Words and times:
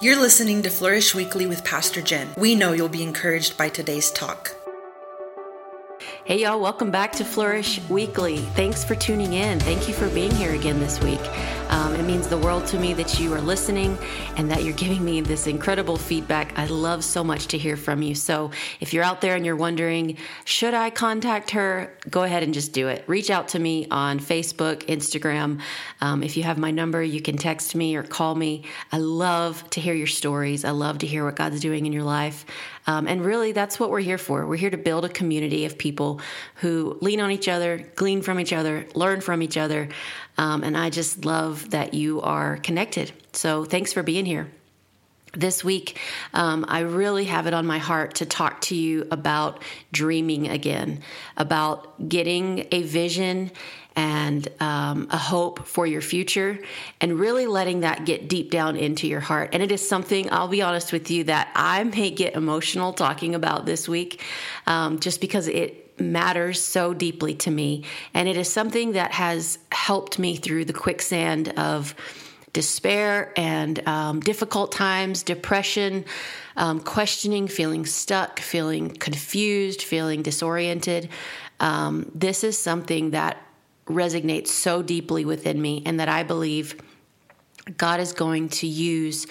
You're 0.00 0.20
listening 0.20 0.62
to 0.62 0.70
Flourish 0.70 1.14
Weekly 1.14 1.46
with 1.46 1.64
Pastor 1.64 2.02
Jen. 2.02 2.28
We 2.36 2.54
know 2.54 2.72
you'll 2.72 2.88
be 2.88 3.02
encouraged 3.02 3.56
by 3.56 3.68
today's 3.68 4.10
talk. 4.10 4.54
Hey, 6.26 6.40
y'all, 6.42 6.58
welcome 6.58 6.90
back 6.90 7.12
to 7.12 7.24
Flourish 7.24 7.80
Weekly. 7.88 8.38
Thanks 8.38 8.82
for 8.82 8.96
tuning 8.96 9.34
in. 9.34 9.60
Thank 9.60 9.86
you 9.86 9.94
for 9.94 10.08
being 10.08 10.32
here 10.32 10.54
again 10.56 10.80
this 10.80 11.00
week. 11.00 11.20
Um, 11.70 11.94
it 11.94 12.02
means 12.02 12.26
the 12.26 12.36
world 12.38 12.66
to 12.66 12.80
me 12.80 12.94
that 12.94 13.20
you 13.20 13.32
are 13.32 13.40
listening 13.40 13.96
and 14.36 14.50
that 14.50 14.64
you're 14.64 14.74
giving 14.74 15.04
me 15.04 15.20
this 15.20 15.46
incredible 15.46 15.96
feedback. 15.96 16.58
I 16.58 16.66
love 16.66 17.04
so 17.04 17.22
much 17.22 17.46
to 17.48 17.58
hear 17.58 17.76
from 17.76 18.02
you. 18.02 18.16
So 18.16 18.50
if 18.80 18.92
you're 18.92 19.04
out 19.04 19.20
there 19.20 19.36
and 19.36 19.46
you're 19.46 19.54
wondering, 19.54 20.16
should 20.44 20.74
I 20.74 20.90
contact 20.90 21.52
her? 21.52 21.96
Go 22.10 22.24
ahead 22.24 22.42
and 22.42 22.52
just 22.52 22.72
do 22.72 22.88
it. 22.88 23.04
Reach 23.06 23.30
out 23.30 23.46
to 23.50 23.60
me 23.60 23.86
on 23.92 24.18
Facebook, 24.18 24.82
Instagram. 24.86 25.60
Um, 26.00 26.24
if 26.24 26.36
you 26.36 26.42
have 26.42 26.58
my 26.58 26.72
number, 26.72 27.04
you 27.04 27.20
can 27.20 27.36
text 27.36 27.76
me 27.76 27.94
or 27.94 28.02
call 28.02 28.34
me. 28.34 28.64
I 28.90 28.98
love 28.98 29.68
to 29.70 29.80
hear 29.80 29.94
your 29.94 30.08
stories. 30.08 30.64
I 30.64 30.70
love 30.70 30.98
to 30.98 31.06
hear 31.06 31.24
what 31.24 31.36
God's 31.36 31.60
doing 31.60 31.86
in 31.86 31.92
your 31.92 32.02
life. 32.02 32.44
Um, 32.86 33.08
and 33.08 33.24
really, 33.24 33.52
that's 33.52 33.80
what 33.80 33.90
we're 33.90 34.00
here 34.00 34.18
for. 34.18 34.46
We're 34.46 34.56
here 34.56 34.70
to 34.70 34.76
build 34.76 35.04
a 35.04 35.08
community 35.08 35.64
of 35.64 35.76
people 35.76 36.20
who 36.56 36.98
lean 37.00 37.20
on 37.20 37.30
each 37.30 37.48
other, 37.48 37.78
glean 37.96 38.22
from 38.22 38.38
each 38.38 38.52
other, 38.52 38.86
learn 38.94 39.20
from 39.20 39.42
each 39.42 39.56
other. 39.56 39.88
Um, 40.38 40.62
and 40.62 40.76
I 40.76 40.90
just 40.90 41.24
love 41.24 41.70
that 41.70 41.94
you 41.94 42.22
are 42.22 42.58
connected. 42.58 43.12
So 43.32 43.64
thanks 43.64 43.92
for 43.92 44.02
being 44.02 44.24
here. 44.24 44.48
This 45.32 45.62
week, 45.62 45.98
um, 46.32 46.64
I 46.66 46.80
really 46.80 47.24
have 47.24 47.46
it 47.46 47.52
on 47.52 47.66
my 47.66 47.78
heart 47.78 48.14
to 48.16 48.26
talk 48.26 48.62
to 48.62 48.74
you 48.74 49.06
about 49.10 49.62
dreaming 49.92 50.48
again, 50.48 51.02
about 51.36 52.08
getting 52.08 52.66
a 52.72 52.82
vision 52.82 53.50
and 53.96 54.46
um, 54.60 55.08
a 55.10 55.16
hope 55.16 55.66
for 55.66 55.86
your 55.86 56.02
future, 56.02 56.58
and 57.00 57.18
really 57.18 57.46
letting 57.46 57.80
that 57.80 58.04
get 58.04 58.28
deep 58.28 58.50
down 58.50 58.76
into 58.76 59.08
your 59.08 59.20
heart. 59.20 59.50
And 59.54 59.62
it 59.62 59.72
is 59.72 59.86
something, 59.86 60.30
I'll 60.30 60.48
be 60.48 60.62
honest 60.62 60.92
with 60.92 61.10
you, 61.10 61.24
that 61.24 61.50
I 61.54 61.82
may 61.84 62.10
get 62.10 62.34
emotional 62.34 62.92
talking 62.92 63.34
about 63.34 63.64
this 63.64 63.88
week 63.88 64.22
um, 64.66 65.00
just 65.00 65.20
because 65.20 65.48
it 65.48 65.98
matters 65.98 66.60
so 66.60 66.92
deeply 66.92 67.34
to 67.34 67.50
me. 67.50 67.84
And 68.12 68.28
it 68.28 68.36
is 68.36 68.52
something 68.52 68.92
that 68.92 69.12
has 69.12 69.58
helped 69.72 70.18
me 70.18 70.36
through 70.36 70.66
the 70.66 70.74
quicksand 70.74 71.48
of 71.58 71.94
despair 72.52 73.32
and 73.36 73.86
um, 73.86 74.20
difficult 74.20 74.72
times, 74.72 75.22
depression, 75.22 76.04
um, 76.56 76.80
questioning, 76.80 77.48
feeling 77.48 77.86
stuck, 77.86 78.40
feeling 78.40 78.90
confused, 78.90 79.82
feeling 79.82 80.22
disoriented. 80.22 81.08
Um, 81.60 82.10
this 82.14 82.44
is 82.44 82.58
something 82.58 83.10
that 83.10 83.42
resonates 83.86 84.48
so 84.48 84.82
deeply 84.82 85.24
within 85.24 85.60
me 85.60 85.82
and 85.86 86.00
that 86.00 86.08
I 86.08 86.22
believe 86.22 86.80
God 87.76 88.00
is 88.00 88.12
going 88.12 88.48
to 88.50 88.66
use 88.66 89.26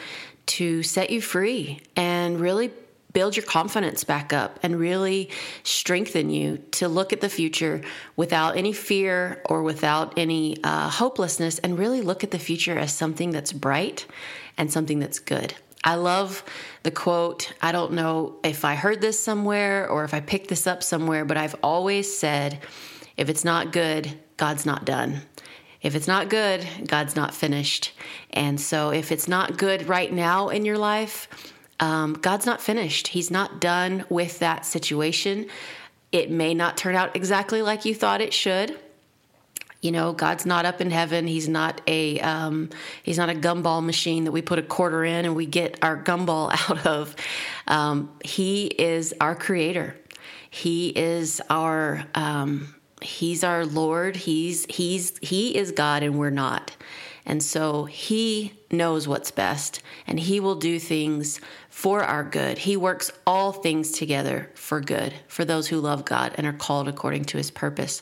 to 0.48 0.84
set 0.84 1.10
you 1.10 1.22
free 1.22 1.82
and 1.96 2.40
really 2.40 2.72
build 3.16 3.38
your 3.38 3.46
confidence 3.46 4.04
back 4.04 4.34
up 4.34 4.60
and 4.62 4.78
really 4.78 5.30
strengthen 5.64 6.30
you 6.30 6.58
to 6.72 6.88
look 6.88 7.14
at 7.14 7.22
the 7.22 7.30
future 7.30 7.82
without 8.18 8.58
any 8.58 8.74
fear 8.74 9.42
or 9.46 9.64
without 9.64 10.14
any 10.18 10.58
uh, 10.66 10.90
hopelessness 10.90 11.58
and 11.60 11.80
really 11.80 12.02
look 12.02 12.26
at 12.26 12.32
the 12.32 12.40
future 12.40 12.78
as 12.78 12.94
something 12.94 13.32
that's 13.32 13.54
bright 13.54 14.06
and 14.58 14.72
something 14.72 15.00
that's 15.00 15.20
good. 15.20 15.54
I 15.82 15.96
love 15.96 16.44
the 16.84 16.92
quote. 16.92 17.54
I 17.62 17.72
don't 17.72 17.94
know 17.94 18.36
if 18.44 18.66
I 18.66 18.76
heard 18.76 19.00
this 19.00 19.18
somewhere 19.18 19.88
or 19.90 20.04
if 20.04 20.14
I 20.14 20.20
picked 20.20 20.50
this 20.50 20.68
up 20.68 20.84
somewhere, 20.84 21.24
but 21.24 21.38
I've 21.38 21.56
always 21.64 22.18
said, 22.18 22.60
if 23.16 23.30
it's 23.30 23.46
not 23.46 23.72
good, 23.72 24.20
God's 24.38 24.66
not 24.66 24.86
done. 24.86 25.22
If 25.82 25.96
it's 25.96 26.08
not 26.08 26.30
good, 26.30 26.68
God's 26.88 27.16
not 27.16 27.34
finished. 27.34 27.94
And 28.32 28.60
so, 28.60 28.90
if 28.90 29.12
it's 29.12 29.28
not 29.28 29.58
good 29.58 29.88
right 29.88 30.12
now 30.12 30.50
in 30.50 30.66
your 30.66 30.78
life, 30.78 31.28
um, 31.80 32.14
God's 32.14 32.46
not 32.46 32.62
finished. 32.62 33.10
He's 33.10 33.30
not 33.30 33.62
done 33.62 34.06
with 34.10 34.40
that 34.40 34.66
situation. 34.66 35.48
It 36.12 36.32
may 36.32 36.54
not 36.54 36.78
turn 36.78 36.96
out 36.96 37.16
exactly 37.16 37.62
like 37.62 37.86
you 37.86 37.94
thought 37.94 38.22
it 38.22 38.34
should. 38.34 38.80
You 39.82 39.92
know, 39.92 40.14
God's 40.14 40.46
not 40.46 40.66
up 40.66 40.82
in 40.82 40.90
heaven. 40.90 41.28
He's 41.28 41.48
not 41.48 41.82
a 41.86 42.20
um, 42.22 42.70
he's 43.04 43.18
not 43.18 43.30
a 43.30 43.36
gumball 43.36 43.86
machine 43.86 44.24
that 44.24 44.32
we 44.32 44.42
put 44.42 44.58
a 44.58 44.64
quarter 44.64 45.06
in 45.06 45.26
and 45.26 45.36
we 45.36 45.46
get 45.46 45.78
our 45.84 46.02
gumball 46.02 46.52
out 46.70 46.88
of. 46.88 47.16
Um, 47.68 48.12
he 48.24 48.66
is 48.66 49.14
our 49.22 49.36
creator. 49.36 49.96
He 50.50 50.88
is 50.90 51.42
our 51.50 52.06
um, 52.16 52.75
he's 53.06 53.44
our 53.44 53.66
Lord. 53.66 54.16
He's 54.16 54.66
he's 54.70 55.18
he 55.22 55.56
is 55.56 55.72
God 55.72 56.04
and 56.04 56.18
we're 56.18 56.30
not. 56.30 56.76
And 57.28 57.42
so 57.42 57.86
he 57.86 58.54
knows 58.70 59.08
what's 59.08 59.32
best 59.32 59.82
and 60.06 60.20
he 60.20 60.40
will 60.40 60.56
do 60.56 60.78
things 60.78 61.42
for 61.70 62.04
our 62.04 62.24
good. 62.24 62.60
He 62.60 62.78
works 62.78 63.12
all 63.26 63.52
things 63.52 63.92
together 63.92 64.52
for 64.54 64.80
good 64.80 65.14
for 65.28 65.44
those 65.44 65.68
who 65.68 65.80
love 65.80 66.06
God 66.06 66.34
and 66.38 66.46
are 66.46 66.54
called 66.54 66.88
according 66.88 67.26
to 67.26 67.38
his 67.38 67.50
purpose. 67.50 68.02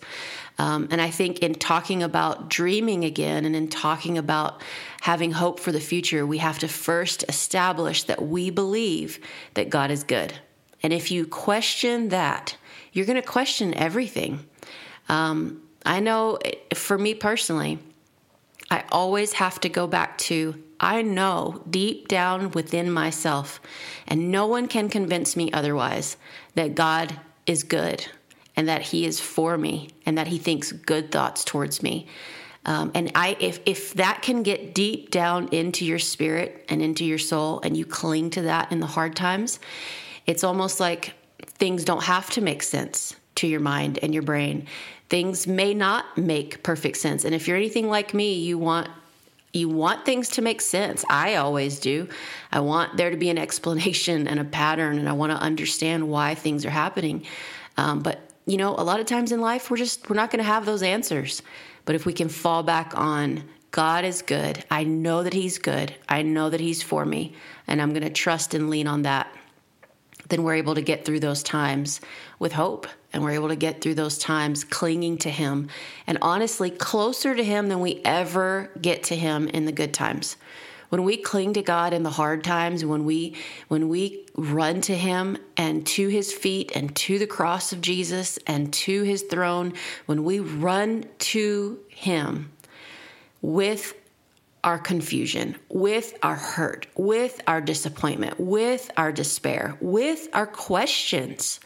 Um, 0.59 0.89
and 0.91 1.01
I 1.01 1.09
think 1.09 1.39
in 1.39 1.55
talking 1.55 2.03
about 2.03 2.49
dreaming 2.49 3.05
again 3.05 3.45
and 3.45 3.55
in 3.55 3.69
talking 3.69 4.17
about 4.17 4.61
having 5.01 5.31
hope 5.31 5.59
for 5.59 5.71
the 5.71 5.79
future, 5.79 6.25
we 6.25 6.37
have 6.39 6.59
to 6.59 6.67
first 6.67 7.23
establish 7.27 8.03
that 8.03 8.21
we 8.21 8.49
believe 8.49 9.19
that 9.55 9.69
God 9.69 9.89
is 9.89 10.03
good. 10.03 10.33
And 10.83 10.91
if 10.91 11.11
you 11.11 11.25
question 11.25 12.09
that, 12.09 12.57
you're 12.91 13.05
going 13.05 13.21
to 13.21 13.27
question 13.27 13.73
everything. 13.73 14.45
Um, 15.09 15.61
I 15.85 15.99
know 15.99 16.39
for 16.73 16.97
me 16.97 17.13
personally, 17.13 17.79
I 18.71 18.83
always 18.91 19.33
have 19.33 19.59
to 19.61 19.69
go 19.69 19.87
back 19.87 20.17
to 20.19 20.55
I 20.79 21.01
know 21.01 21.63
deep 21.69 22.07
down 22.07 22.51
within 22.51 22.91
myself, 22.91 23.61
and 24.07 24.31
no 24.31 24.47
one 24.47 24.67
can 24.67 24.89
convince 24.89 25.35
me 25.35 25.51
otherwise, 25.51 26.17
that 26.55 26.75
God 26.75 27.19
is 27.45 27.63
good 27.63 28.05
and 28.55 28.67
that 28.67 28.81
He 28.81 29.05
is 29.05 29.19
for 29.19 29.57
me 29.57 29.89
and 30.05 30.17
that 30.17 30.27
He 30.27 30.37
thinks 30.37 30.71
good 30.71 31.11
thoughts 31.11 31.43
towards 31.43 31.81
me. 31.81 32.07
Um, 32.65 32.91
and 32.93 33.11
I, 33.15 33.37
if 33.39 33.59
if 33.65 33.93
that 33.95 34.21
can 34.21 34.43
get 34.43 34.73
deep 34.73 35.11
down 35.11 35.49
into 35.49 35.85
your 35.85 35.99
spirit 35.99 36.65
and 36.69 36.81
into 36.81 37.05
your 37.05 37.17
soul, 37.17 37.61
and 37.63 37.75
you 37.75 37.85
cling 37.85 38.29
to 38.31 38.43
that 38.43 38.71
in 38.71 38.79
the 38.79 38.87
hard 38.87 39.15
times, 39.15 39.59
it's 40.25 40.43
almost 40.43 40.79
like 40.79 41.13
things 41.45 41.83
don't 41.85 42.03
have 42.03 42.29
to 42.31 42.41
make 42.41 42.63
sense 42.63 43.15
to 43.43 43.47
your 43.47 43.59
mind 43.59 43.99
and 44.01 44.13
your 44.13 44.23
brain. 44.23 44.65
Things 45.09 45.45
may 45.45 45.73
not 45.73 46.17
make 46.17 46.63
perfect 46.63 46.95
sense. 46.95 47.25
And 47.25 47.35
if 47.35 47.45
you're 47.45 47.57
anything 47.57 47.89
like 47.89 48.13
me, 48.13 48.33
you 48.35 48.57
want 48.57 48.89
you 49.55 49.69
want 49.69 50.03
things 50.03 50.29
to 50.29 50.41
make 50.41 50.61
sense. 50.61 51.05
I 51.11 51.35
always 51.35 51.79
do. 51.79 52.07
I 52.51 52.61
want 52.61 52.97
there 52.97 53.11
to 53.11 53.17
be 53.17 53.29
an 53.29 53.37
explanation 53.47 54.27
and 54.27 54.39
a 54.39 54.43
pattern, 54.43 54.97
and 54.97 55.07
I 55.07 55.11
want 55.11 55.31
to 55.31 55.37
understand 55.37 56.09
why 56.09 56.33
things 56.33 56.65
are 56.65 56.71
happening. 56.71 57.25
Um, 57.77 57.99
but 57.99 58.31
you 58.47 58.57
know, 58.57 58.71
a 58.71 58.83
lot 58.83 58.99
of 58.99 59.05
times 59.05 59.31
in 59.31 59.41
life, 59.41 59.69
we're 59.69 59.77
just 59.77 60.09
we're 60.09 60.15
not 60.15 60.31
going 60.31 60.43
to 60.43 60.51
have 60.51 60.65
those 60.65 60.81
answers. 60.81 61.43
But 61.85 61.95
if 61.95 62.05
we 62.05 62.13
can 62.13 62.29
fall 62.29 62.63
back 62.63 62.97
on 62.97 63.43
God 63.71 64.05
is 64.05 64.21
good, 64.21 64.63
I 64.71 64.85
know 64.85 65.21
that 65.21 65.33
He's 65.33 65.59
good. 65.59 65.93
I 66.07 66.21
know 66.21 66.49
that 66.49 66.61
He's 66.61 66.81
for 66.81 67.05
me, 67.05 67.33
and 67.67 67.81
I'm 67.81 67.89
going 67.89 68.03
to 68.03 68.09
trust 68.09 68.53
and 68.53 68.69
lean 68.69 68.87
on 68.87 69.01
that 69.03 69.27
then 70.29 70.43
we're 70.43 70.55
able 70.55 70.75
to 70.75 70.81
get 70.81 71.05
through 71.05 71.19
those 71.19 71.43
times 71.43 72.01
with 72.39 72.53
hope 72.53 72.87
and 73.13 73.23
we're 73.23 73.31
able 73.31 73.49
to 73.49 73.55
get 73.55 73.81
through 73.81 73.93
those 73.93 74.17
times 74.17 74.63
clinging 74.63 75.17
to 75.19 75.29
him 75.29 75.69
and 76.07 76.17
honestly 76.21 76.69
closer 76.69 77.35
to 77.35 77.43
him 77.43 77.69
than 77.69 77.79
we 77.79 78.01
ever 78.03 78.71
get 78.81 79.03
to 79.03 79.15
him 79.15 79.47
in 79.47 79.65
the 79.65 79.71
good 79.71 79.93
times 79.93 80.35
when 80.89 81.03
we 81.03 81.17
cling 81.17 81.53
to 81.53 81.61
god 81.61 81.93
in 81.93 82.03
the 82.03 82.09
hard 82.09 82.43
times 82.43 82.83
when 82.83 83.05
we 83.05 83.35
when 83.67 83.89
we 83.89 84.25
run 84.35 84.81
to 84.81 84.95
him 84.95 85.37
and 85.55 85.85
to 85.85 86.07
his 86.07 86.33
feet 86.33 86.71
and 86.75 86.95
to 86.95 87.19
the 87.19 87.27
cross 87.27 87.71
of 87.71 87.81
jesus 87.81 88.37
and 88.47 88.73
to 88.73 89.03
his 89.03 89.21
throne 89.23 89.73
when 90.05 90.23
we 90.23 90.39
run 90.39 91.05
to 91.19 91.79
him 91.89 92.51
with 93.41 93.93
our 94.63 94.79
confusion, 94.79 95.55
with 95.69 96.17
our 96.23 96.35
hurt, 96.35 96.87
with 96.95 97.41
our 97.47 97.59
disappointment, 97.59 98.39
with 98.39 98.89
our 98.95 99.11
despair, 99.11 99.77
with 99.81 100.29
our 100.33 100.47
questions. 100.47 101.59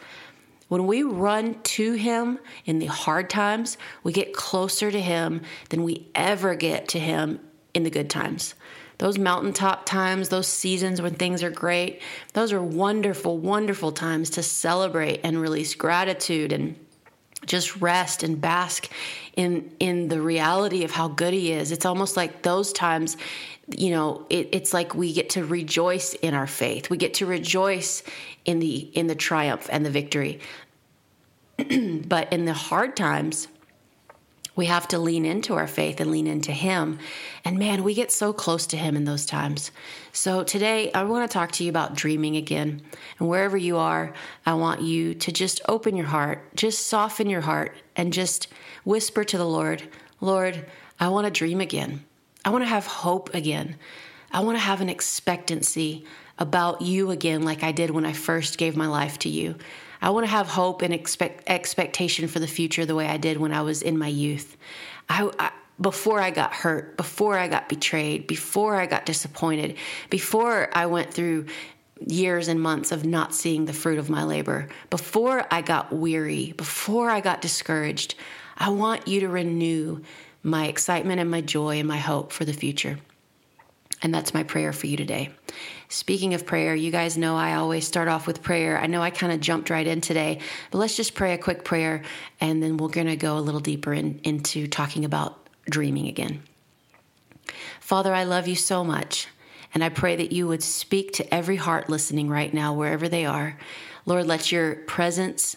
When 0.67 0.85
we 0.85 1.03
run 1.03 1.61
to 1.61 1.93
Him 1.93 2.39
in 2.65 2.79
the 2.79 2.87
hard 2.87 3.29
times, 3.29 3.77
we 4.03 4.11
get 4.11 4.33
closer 4.33 4.91
to 4.91 4.99
Him 4.99 5.41
than 5.69 5.83
we 5.83 6.07
ever 6.13 6.55
get 6.55 6.89
to 6.89 6.99
Him 6.99 7.39
in 7.73 7.83
the 7.83 7.89
good 7.89 8.09
times. 8.09 8.53
Those 8.97 9.17
mountaintop 9.17 9.85
times, 9.85 10.29
those 10.29 10.47
seasons 10.47 11.01
when 11.01 11.13
things 11.13 11.43
are 11.43 11.51
great, 11.51 12.01
those 12.33 12.51
are 12.51 12.61
wonderful, 12.61 13.37
wonderful 13.37 13.91
times 13.91 14.31
to 14.31 14.43
celebrate 14.43 15.21
and 15.23 15.39
release 15.39 15.75
gratitude 15.75 16.51
and 16.51 16.75
just 17.45 17.79
rest 17.79 18.23
and 18.23 18.41
bask 18.41 18.89
in 19.35 19.71
in 19.79 20.07
the 20.07 20.19
reality 20.19 20.83
of 20.83 20.91
how 20.91 21.07
good 21.07 21.33
he 21.33 21.51
is 21.51 21.71
it's 21.71 21.85
almost 21.85 22.17
like 22.17 22.41
those 22.41 22.73
times 22.73 23.15
you 23.69 23.89
know 23.89 24.25
it, 24.29 24.49
it's 24.51 24.73
like 24.73 24.95
we 24.95 25.13
get 25.13 25.29
to 25.31 25.45
rejoice 25.45 26.13
in 26.13 26.33
our 26.33 26.47
faith 26.47 26.89
we 26.89 26.97
get 26.97 27.15
to 27.15 27.25
rejoice 27.25 28.03
in 28.45 28.59
the 28.59 28.77
in 28.93 29.07
the 29.07 29.15
triumph 29.15 29.67
and 29.71 29.85
the 29.85 29.89
victory 29.89 30.39
but 32.05 32.31
in 32.31 32.45
the 32.45 32.53
hard 32.53 32.95
times 32.95 33.47
we 34.57 34.65
have 34.65 34.87
to 34.87 34.97
lean 34.97 35.23
into 35.23 35.53
our 35.53 35.67
faith 35.67 36.01
and 36.01 36.09
lean 36.09 36.25
into 36.25 36.51
Him. 36.51 36.97
And 37.45 37.59
man, 37.59 37.83
we 37.83 37.93
get 37.93 38.11
so 38.11 38.33
close 38.33 38.65
to 38.67 38.75
Him 38.75 38.97
in 38.97 39.05
those 39.05 39.25
times. 39.25 39.71
So 40.11 40.43
today, 40.43 40.91
I 40.93 41.03
want 41.03 41.29
to 41.29 41.33
talk 41.33 41.51
to 41.53 41.63
you 41.63 41.69
about 41.69 41.93
dreaming 41.93 42.35
again. 42.35 42.81
And 43.19 43.29
wherever 43.29 43.55
you 43.55 43.77
are, 43.77 44.13
I 44.47 44.55
want 44.55 44.81
you 44.81 45.13
to 45.13 45.31
just 45.31 45.61
open 45.69 45.95
your 45.95 46.07
heart, 46.07 46.55
just 46.55 46.87
soften 46.87 47.29
your 47.29 47.41
heart, 47.41 47.77
and 47.95 48.11
just 48.11 48.47
whisper 48.83 49.23
to 49.23 49.37
the 49.37 49.45
Lord, 49.45 49.83
Lord, 50.19 50.65
I 50.99 51.09
want 51.09 51.25
to 51.25 51.31
dream 51.31 51.61
again. 51.61 52.03
I 52.47 52.49
want 52.49 52.63
to 52.63 52.69
have 52.69 52.87
hope 52.87 53.33
again. 53.33 53.75
I 54.31 54.39
want 54.39 54.55
to 54.57 54.61
have 54.61 54.79
an 54.79 54.87
expectancy 54.87 56.05
about 56.39 56.81
you 56.81 57.11
again, 57.11 57.43
like 57.43 57.61
I 57.61 57.73
did 57.73 57.89
when 57.89 58.05
I 58.05 58.13
first 58.13 58.57
gave 58.57 58.77
my 58.77 58.87
life 58.87 59.19
to 59.19 59.29
you. 59.29 59.55
I 60.01 60.11
want 60.11 60.25
to 60.27 60.31
have 60.31 60.47
hope 60.47 60.81
and 60.81 60.93
expect 60.93 61.43
expectation 61.49 62.25
for 62.29 62.39
the 62.39 62.47
future 62.47 62.85
the 62.85 62.95
way 62.95 63.05
I 63.05 63.17
did 63.17 63.35
when 63.35 63.51
I 63.51 63.63
was 63.63 63.81
in 63.81 63.97
my 63.97 64.07
youth. 64.07 64.55
I, 65.09 65.29
I 65.37 65.51
before 65.81 66.21
I 66.21 66.29
got 66.29 66.53
hurt, 66.53 66.95
before 66.95 67.37
I 67.37 67.49
got 67.49 67.67
betrayed, 67.67 68.27
before 68.27 68.77
I 68.77 68.85
got 68.85 69.05
disappointed, 69.05 69.75
before 70.09 70.69
I 70.73 70.85
went 70.85 71.13
through 71.13 71.47
years 71.99 72.47
and 72.47 72.61
months 72.61 72.93
of 72.93 73.03
not 73.03 73.35
seeing 73.35 73.65
the 73.65 73.73
fruit 73.73 73.99
of 73.99 74.09
my 74.09 74.23
labor, 74.23 74.69
before 74.89 75.45
I 75.51 75.61
got 75.61 75.91
weary, 75.91 76.53
before 76.53 77.09
I 77.09 77.19
got 77.19 77.41
discouraged, 77.41 78.15
I 78.57 78.69
want 78.69 79.05
you 79.05 79.19
to 79.19 79.27
renew 79.27 80.01
my 80.47 80.67
excitement 80.67 81.19
and 81.19 81.29
my 81.29 81.41
joy 81.41 81.77
and 81.77 81.87
my 81.87 81.97
hope 81.97 82.31
for 82.31 82.45
the 82.45 82.53
future. 82.53 82.97
And 84.01 84.13
that's 84.13 84.33
my 84.33 84.43
prayer 84.43 84.71
for 84.73 84.87
you 84.87 84.95
today. 84.95 85.31
Speaking 85.89 86.33
of 86.33 86.45
prayer, 86.45 86.75
you 86.75 86.91
guys 86.91 87.17
know 87.17 87.35
I 87.35 87.55
always 87.55 87.87
start 87.87 88.07
off 88.07 88.27
with 88.27 88.43
prayer. 88.43 88.79
I 88.79 88.87
know 88.87 89.01
I 89.01 89.09
kind 89.09 89.33
of 89.33 89.39
jumped 89.39 89.69
right 89.69 89.87
in 89.87 90.01
today, 90.01 90.39
but 90.71 90.77
let's 90.77 90.95
just 90.95 91.15
pray 91.15 91.33
a 91.33 91.37
quick 91.37 91.63
prayer 91.63 92.03
and 92.39 92.61
then 92.61 92.77
we're 92.77 92.89
going 92.89 93.07
to 93.07 93.15
go 93.15 93.37
a 93.37 93.39
little 93.39 93.59
deeper 93.59 93.93
in, 93.93 94.19
into 94.23 94.67
talking 94.67 95.03
about 95.03 95.49
dreaming 95.69 96.07
again. 96.07 96.43
Father, 97.79 98.13
I 98.13 98.23
love 98.23 98.47
you 98.47 98.55
so 98.55 98.83
much, 98.83 99.27
and 99.73 99.83
I 99.83 99.89
pray 99.89 100.17
that 100.17 100.31
you 100.31 100.47
would 100.47 100.61
speak 100.61 101.13
to 101.13 101.33
every 101.33 101.55
heart 101.55 101.89
listening 101.89 102.29
right 102.29 102.53
now, 102.53 102.73
wherever 102.73 103.07
they 103.07 103.25
are. 103.25 103.57
Lord, 104.05 104.27
let 104.27 104.51
your 104.51 104.75
presence, 104.75 105.55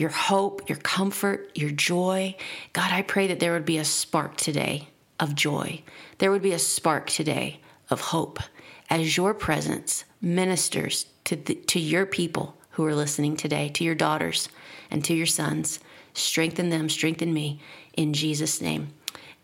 your 0.00 0.10
hope, 0.10 0.66
your 0.66 0.78
comfort, 0.78 1.50
your 1.54 1.70
joy, 1.70 2.34
God, 2.72 2.90
I 2.90 3.02
pray 3.02 3.26
that 3.26 3.38
there 3.38 3.52
would 3.52 3.66
be 3.66 3.76
a 3.76 3.84
spark 3.84 4.38
today 4.38 4.88
of 5.20 5.34
joy. 5.34 5.82
There 6.18 6.30
would 6.30 6.40
be 6.40 6.52
a 6.52 6.58
spark 6.58 7.08
today 7.10 7.60
of 7.90 8.00
hope 8.00 8.38
as 8.88 9.18
your 9.18 9.34
presence 9.34 10.04
ministers 10.22 11.04
to, 11.24 11.36
the, 11.36 11.54
to 11.54 11.78
your 11.78 12.06
people 12.06 12.56
who 12.70 12.84
are 12.86 12.94
listening 12.94 13.36
today, 13.36 13.68
to 13.68 13.84
your 13.84 13.94
daughters 13.94 14.48
and 14.90 15.04
to 15.04 15.12
your 15.12 15.26
sons. 15.26 15.80
Strengthen 16.14 16.70
them, 16.70 16.88
strengthen 16.88 17.34
me 17.34 17.60
in 17.94 18.14
Jesus' 18.14 18.62
name. 18.62 18.94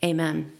Amen. 0.02 0.56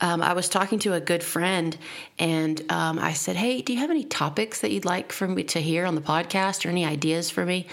Um, 0.00 0.20
I 0.20 0.34
was 0.34 0.48
talking 0.48 0.78
to 0.80 0.92
a 0.92 1.00
good 1.00 1.22
friend 1.22 1.76
and 2.18 2.60
um, 2.70 2.98
I 2.98 3.14
said, 3.14 3.36
Hey, 3.36 3.62
do 3.62 3.72
you 3.72 3.78
have 3.78 3.90
any 3.90 4.04
topics 4.04 4.60
that 4.60 4.70
you'd 4.70 4.84
like 4.84 5.10
for 5.10 5.26
me 5.26 5.44
to 5.44 5.60
hear 5.60 5.86
on 5.86 5.94
the 5.94 6.02
podcast 6.02 6.66
or 6.66 6.68
any 6.68 6.84
ideas 6.84 7.30
for 7.30 7.46
me? 7.46 7.66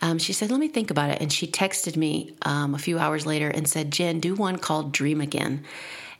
Um, 0.00 0.18
she 0.18 0.32
said, 0.32 0.50
Let 0.50 0.60
me 0.60 0.68
think 0.68 0.90
about 0.90 1.10
it. 1.10 1.20
And 1.20 1.30
she 1.30 1.46
texted 1.46 1.96
me 1.96 2.34
um, 2.42 2.74
a 2.74 2.78
few 2.78 2.98
hours 2.98 3.26
later 3.26 3.48
and 3.48 3.68
said, 3.68 3.90
Jen, 3.90 4.20
do 4.20 4.34
one 4.34 4.56
called 4.56 4.92
Dream 4.92 5.20
Again. 5.20 5.64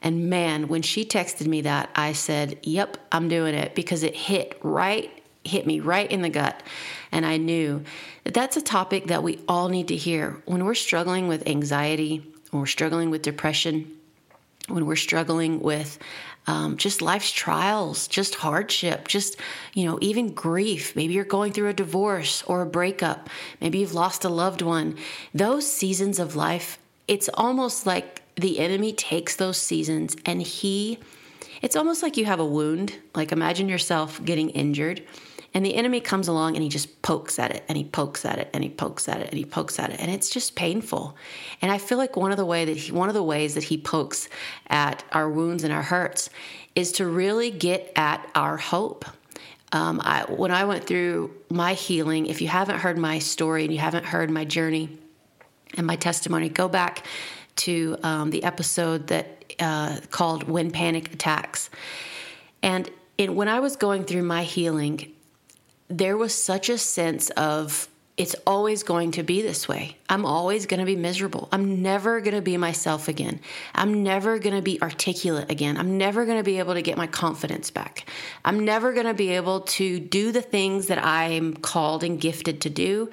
And 0.02 0.28
man, 0.28 0.68
when 0.68 0.82
she 0.82 1.04
texted 1.06 1.46
me 1.46 1.62
that, 1.62 1.90
I 1.94 2.12
said, 2.12 2.58
Yep, 2.62 2.98
I'm 3.10 3.28
doing 3.28 3.54
it 3.54 3.74
because 3.74 4.02
it 4.02 4.14
hit 4.14 4.58
right, 4.62 5.10
hit 5.42 5.66
me 5.66 5.80
right 5.80 6.10
in 6.10 6.20
the 6.20 6.28
gut. 6.28 6.62
And 7.12 7.24
I 7.24 7.38
knew 7.38 7.82
that 8.24 8.34
that's 8.34 8.58
a 8.58 8.62
topic 8.62 9.06
that 9.06 9.22
we 9.22 9.40
all 9.48 9.68
need 9.68 9.88
to 9.88 9.96
hear. 9.96 10.42
When 10.44 10.66
we're 10.66 10.74
struggling 10.74 11.28
with 11.28 11.48
anxiety, 11.48 12.30
we're 12.52 12.66
struggling 12.66 13.10
with 13.10 13.22
depression, 13.22 13.90
when 14.68 14.86
we're 14.86 14.96
struggling 14.96 15.60
with 15.60 15.98
um, 16.48 16.76
just 16.76 17.02
life's 17.02 17.32
trials, 17.32 18.06
just 18.06 18.36
hardship, 18.36 19.08
just, 19.08 19.36
you 19.74 19.84
know, 19.84 19.98
even 20.00 20.32
grief. 20.32 20.94
Maybe 20.94 21.14
you're 21.14 21.24
going 21.24 21.52
through 21.52 21.68
a 21.68 21.74
divorce 21.74 22.42
or 22.46 22.62
a 22.62 22.66
breakup. 22.66 23.28
Maybe 23.60 23.78
you've 23.78 23.94
lost 23.94 24.24
a 24.24 24.28
loved 24.28 24.62
one. 24.62 24.96
Those 25.34 25.70
seasons 25.70 26.18
of 26.20 26.36
life, 26.36 26.78
it's 27.08 27.28
almost 27.34 27.84
like 27.84 28.22
the 28.36 28.60
enemy 28.60 28.92
takes 28.92 29.36
those 29.36 29.60
seasons 29.60 30.16
and 30.24 30.42
he 30.42 30.98
it's 31.62 31.74
almost 31.74 32.02
like 32.02 32.18
you 32.18 32.26
have 32.26 32.38
a 32.38 32.44
wound 32.44 32.94
like 33.14 33.32
imagine 33.32 33.68
yourself 33.68 34.22
getting 34.24 34.50
injured 34.50 35.02
and 35.56 35.64
the 35.64 35.74
enemy 35.74 36.00
comes 36.00 36.28
along 36.28 36.54
and 36.54 36.62
he 36.62 36.68
just 36.68 37.00
pokes 37.00 37.38
at 37.38 37.50
it 37.50 37.64
and 37.66 37.78
he 37.78 37.84
pokes 37.84 38.26
at 38.26 38.38
it 38.38 38.50
and 38.52 38.62
he 38.62 38.68
pokes 38.68 39.08
at 39.08 39.22
it 39.22 39.30
and 39.30 39.38
he 39.38 39.44
pokes 39.46 39.78
at 39.78 39.88
it. 39.88 39.98
And 39.98 40.10
it's 40.10 40.28
just 40.28 40.54
painful. 40.54 41.16
And 41.62 41.72
i 41.72 41.78
feel 41.78 41.96
like 41.96 42.14
one 42.14 42.30
of 42.30 42.36
the 42.36 42.44
way 42.44 42.66
that 42.66 42.76
he, 42.76 42.92
one 42.92 43.08
of 43.08 43.14
the 43.14 43.22
ways 43.22 43.54
that 43.54 43.64
he 43.64 43.78
pokes 43.78 44.28
at 44.66 45.02
our 45.12 45.30
wounds 45.30 45.64
and 45.64 45.72
our 45.72 45.82
hurts 45.82 46.28
is 46.74 46.92
to 46.92 47.06
really 47.06 47.50
get 47.50 47.90
at 47.96 48.28
our 48.34 48.58
hope. 48.58 49.06
Um, 49.72 50.02
I, 50.04 50.24
when 50.28 50.50
i 50.50 50.64
went 50.64 50.84
through 50.84 51.34
my 51.48 51.72
healing 51.72 52.26
if 52.26 52.42
you 52.42 52.48
haven't 52.48 52.78
heard 52.78 52.98
my 52.98 53.18
story 53.18 53.64
and 53.64 53.72
you 53.72 53.80
haven't 53.80 54.04
heard 54.04 54.30
my 54.30 54.44
journey 54.44 54.90
and 55.78 55.86
my 55.86 55.96
testimony 55.96 56.50
go 56.50 56.68
back 56.68 57.06
to 57.56 57.96
um, 58.02 58.28
the 58.28 58.44
episode 58.44 59.06
that 59.06 59.54
uh, 59.58 60.00
called 60.10 60.44
When 60.44 60.70
Panic 60.70 61.14
Attacks. 61.14 61.70
And 62.62 62.90
in, 63.16 63.34
when 63.34 63.48
I 63.48 63.60
was 63.60 63.76
going 63.76 64.04
through 64.04 64.22
my 64.22 64.44
healing, 64.44 65.15
there 65.88 66.16
was 66.16 66.34
such 66.34 66.68
a 66.68 66.78
sense 66.78 67.30
of 67.30 67.88
it's 68.16 68.34
always 68.46 68.82
going 68.82 69.10
to 69.10 69.22
be 69.22 69.42
this 69.42 69.68
way. 69.68 69.96
I'm 70.08 70.24
always 70.24 70.64
going 70.64 70.80
to 70.80 70.86
be 70.86 70.96
miserable. 70.96 71.50
I'm 71.52 71.82
never 71.82 72.20
going 72.20 72.34
to 72.34 72.40
be 72.40 72.56
myself 72.56 73.08
again. 73.08 73.40
I'm 73.74 74.02
never 74.02 74.38
going 74.38 74.56
to 74.56 74.62
be 74.62 74.80
articulate 74.80 75.50
again. 75.50 75.76
I'm 75.76 75.98
never 75.98 76.24
going 76.24 76.38
to 76.38 76.44
be 76.44 76.58
able 76.58 76.74
to 76.74 76.82
get 76.82 76.96
my 76.96 77.06
confidence 77.06 77.70
back. 77.70 78.08
I'm 78.42 78.64
never 78.64 78.94
going 78.94 79.04
to 79.04 79.12
be 79.12 79.30
able 79.32 79.60
to 79.60 80.00
do 80.00 80.32
the 80.32 80.40
things 80.40 80.86
that 80.86 81.04
I'm 81.04 81.54
called 81.54 82.04
and 82.04 82.18
gifted 82.18 82.62
to 82.62 82.70
do. 82.70 83.10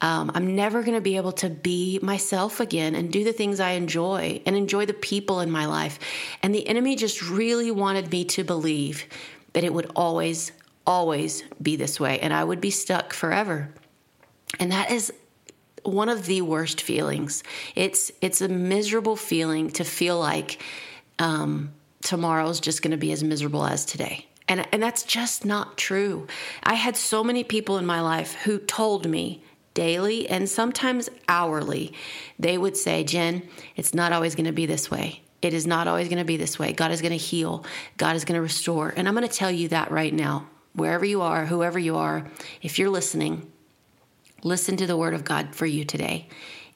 Um, 0.00 0.30
I'm 0.34 0.54
never 0.54 0.82
going 0.82 0.94
to 0.94 1.00
be 1.00 1.16
able 1.16 1.32
to 1.32 1.50
be 1.50 1.98
myself 2.02 2.60
again 2.60 2.94
and 2.94 3.10
do 3.10 3.24
the 3.24 3.32
things 3.32 3.58
I 3.58 3.70
enjoy 3.72 4.42
and 4.46 4.54
enjoy 4.54 4.86
the 4.86 4.94
people 4.94 5.40
in 5.40 5.50
my 5.50 5.66
life. 5.66 5.98
And 6.42 6.54
the 6.54 6.68
enemy 6.68 6.94
just 6.96 7.22
really 7.22 7.70
wanted 7.70 8.12
me 8.12 8.24
to 8.26 8.44
believe 8.44 9.06
that 9.54 9.64
it 9.64 9.72
would 9.72 9.90
always, 9.96 10.52
always 10.86 11.42
be 11.60 11.76
this 11.76 11.98
way 11.98 12.18
and 12.20 12.32
I 12.32 12.44
would 12.44 12.60
be 12.60 12.70
stuck 12.70 13.12
forever. 13.12 13.72
And 14.60 14.72
that 14.72 14.90
is 14.90 15.12
one 15.82 16.08
of 16.08 16.26
the 16.26 16.42
worst 16.42 16.80
feelings. 16.80 17.42
It's 17.74 18.10
it's 18.20 18.40
a 18.40 18.48
miserable 18.48 19.16
feeling 19.16 19.70
to 19.72 19.84
feel 19.84 20.18
like 20.18 20.62
um, 21.18 21.72
tomorrow's 22.02 22.60
just 22.60 22.82
going 22.82 22.90
to 22.90 22.96
be 22.96 23.12
as 23.12 23.22
miserable 23.22 23.64
as 23.64 23.84
today. 23.84 24.26
And, 24.48 24.66
and 24.72 24.82
that's 24.82 25.02
just 25.02 25.44
not 25.44 25.76
true. 25.76 26.26
I 26.62 26.74
had 26.74 26.96
so 26.96 27.24
many 27.24 27.42
people 27.42 27.78
in 27.78 27.86
my 27.86 28.00
life 28.00 28.34
who 28.44 28.58
told 28.58 29.08
me 29.08 29.42
daily 29.74 30.28
and 30.28 30.48
sometimes 30.48 31.08
hourly, 31.28 31.92
they 32.38 32.56
would 32.56 32.76
say, 32.76 33.02
Jen, 33.02 33.42
it's 33.74 33.92
not 33.92 34.12
always 34.12 34.34
going 34.34 34.46
to 34.46 34.52
be 34.52 34.66
this 34.66 34.90
way. 34.90 35.22
It 35.42 35.52
is 35.52 35.66
not 35.66 35.86
always 35.88 36.08
going 36.08 36.18
to 36.18 36.24
be 36.24 36.36
this 36.36 36.58
way. 36.58 36.72
God 36.72 36.92
is 36.92 37.02
going 37.02 37.12
to 37.12 37.18
heal, 37.18 37.64
God 37.96 38.16
is 38.16 38.24
going 38.24 38.36
to 38.36 38.42
restore. 38.42 38.92
And 38.96 39.06
I'm 39.06 39.14
going 39.14 39.28
to 39.28 39.34
tell 39.34 39.50
you 39.50 39.68
that 39.68 39.90
right 39.90 40.14
now, 40.14 40.46
wherever 40.76 41.04
you 41.04 41.22
are, 41.22 41.46
whoever 41.46 41.78
you 41.78 41.96
are, 41.96 42.26
if 42.62 42.78
you're 42.78 42.90
listening, 42.90 43.50
listen 44.42 44.76
to 44.76 44.86
the 44.86 44.96
word 44.96 45.14
of 45.14 45.24
God 45.24 45.54
for 45.54 45.66
you 45.66 45.84
today. 45.84 46.28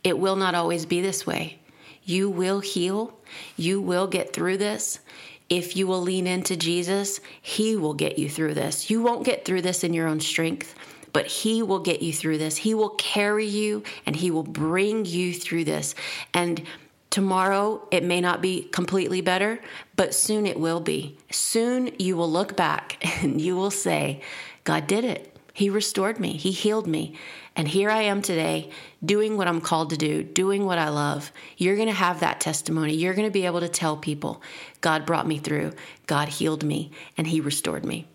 It 0.03 0.19
will 0.19 0.37
not 0.37 0.55
always 0.55 0.87
be 0.87 1.01
this 1.01 1.27
way. 1.27 1.61
You 2.03 2.29
will 2.29 2.61
heal, 2.61 3.17
you 3.57 3.81
will 3.81 4.07
get 4.07 4.33
through 4.33 4.57
this. 4.57 5.01
If 5.49 5.77
you 5.77 5.87
will 5.87 6.01
lean 6.01 6.27
into 6.27 6.57
Jesus, 6.57 7.21
He 7.41 7.77
will 7.77 7.95
get 7.95 8.19
you 8.19 8.29
through 8.29 8.55
this. 8.55 8.91
You 8.91 9.03
won't 9.03 9.25
get 9.25 9.45
through 9.45 9.63
this 9.63 9.85
in 9.85 9.95
your 9.95 10.09
own 10.09 10.21
strength 10.21 10.75
but 11.13 11.27
He 11.27 11.63
will 11.63 11.81
get 11.81 12.03
you 12.03 12.13
through 12.13 12.39
this. 12.39 12.57
He 12.57 12.75
will 12.75 12.91
carry 12.91 13.47
you 13.47 13.83
and 14.07 14.15
He 14.17 14.31
will 14.31 14.43
bring 14.43 15.05
you 15.05 15.35
through 15.35 15.65
this. 15.65 15.95
And 16.35 16.63
tomorrow 17.11 17.87
it 17.91 18.05
may 18.05 18.21
not 18.21 18.41
be 18.41 18.63
completely 18.63 19.21
better, 19.21 19.61
but 19.97 20.15
soon 20.15 20.47
it 20.47 20.59
will 20.59 20.81
be. 20.81 21.19
Soon 21.31 21.91
you 21.99 22.17
will 22.17 22.31
look 22.31 22.57
back 22.57 22.99
and 23.23 23.41
you 23.41 23.57
will 23.57 23.71
say, 23.71 24.23
God 24.65 24.87
did 24.87 25.05
it. 25.05 25.37
He 25.53 25.69
restored 25.69 26.19
me, 26.19 26.37
He 26.37 26.53
healed 26.53 26.87
me. 26.87 27.17
And 27.57 27.67
here 27.69 27.91
I 27.91 28.03
am 28.03 28.23
today 28.23 28.71
doing 29.05 29.37
what 29.37 29.49
I'm 29.49 29.61
called 29.61 29.91
to 29.91 29.97
do, 29.97 30.23
doing 30.23 30.65
what 30.65 30.79
I 30.79 30.89
love. 30.89 31.33
You're 31.57 31.77
going 31.77 31.89
to 31.89 31.95
have 31.95 32.21
that 32.21 32.41
testimony. 32.41 32.95
You're 32.95 33.15
going 33.15 33.29
to 33.29 33.33
be 33.33 33.45
able 33.45 33.61
to 33.61 33.69
tell 33.69 33.97
people 33.97 34.41
God 34.81 35.05
brought 35.05 35.27
me 35.27 35.39
through, 35.39 35.73
God 36.07 36.29
healed 36.29 36.65
me, 36.65 36.93
and 37.19 37.27
He 37.27 37.41
restored 37.41 37.85
me. 37.85 38.07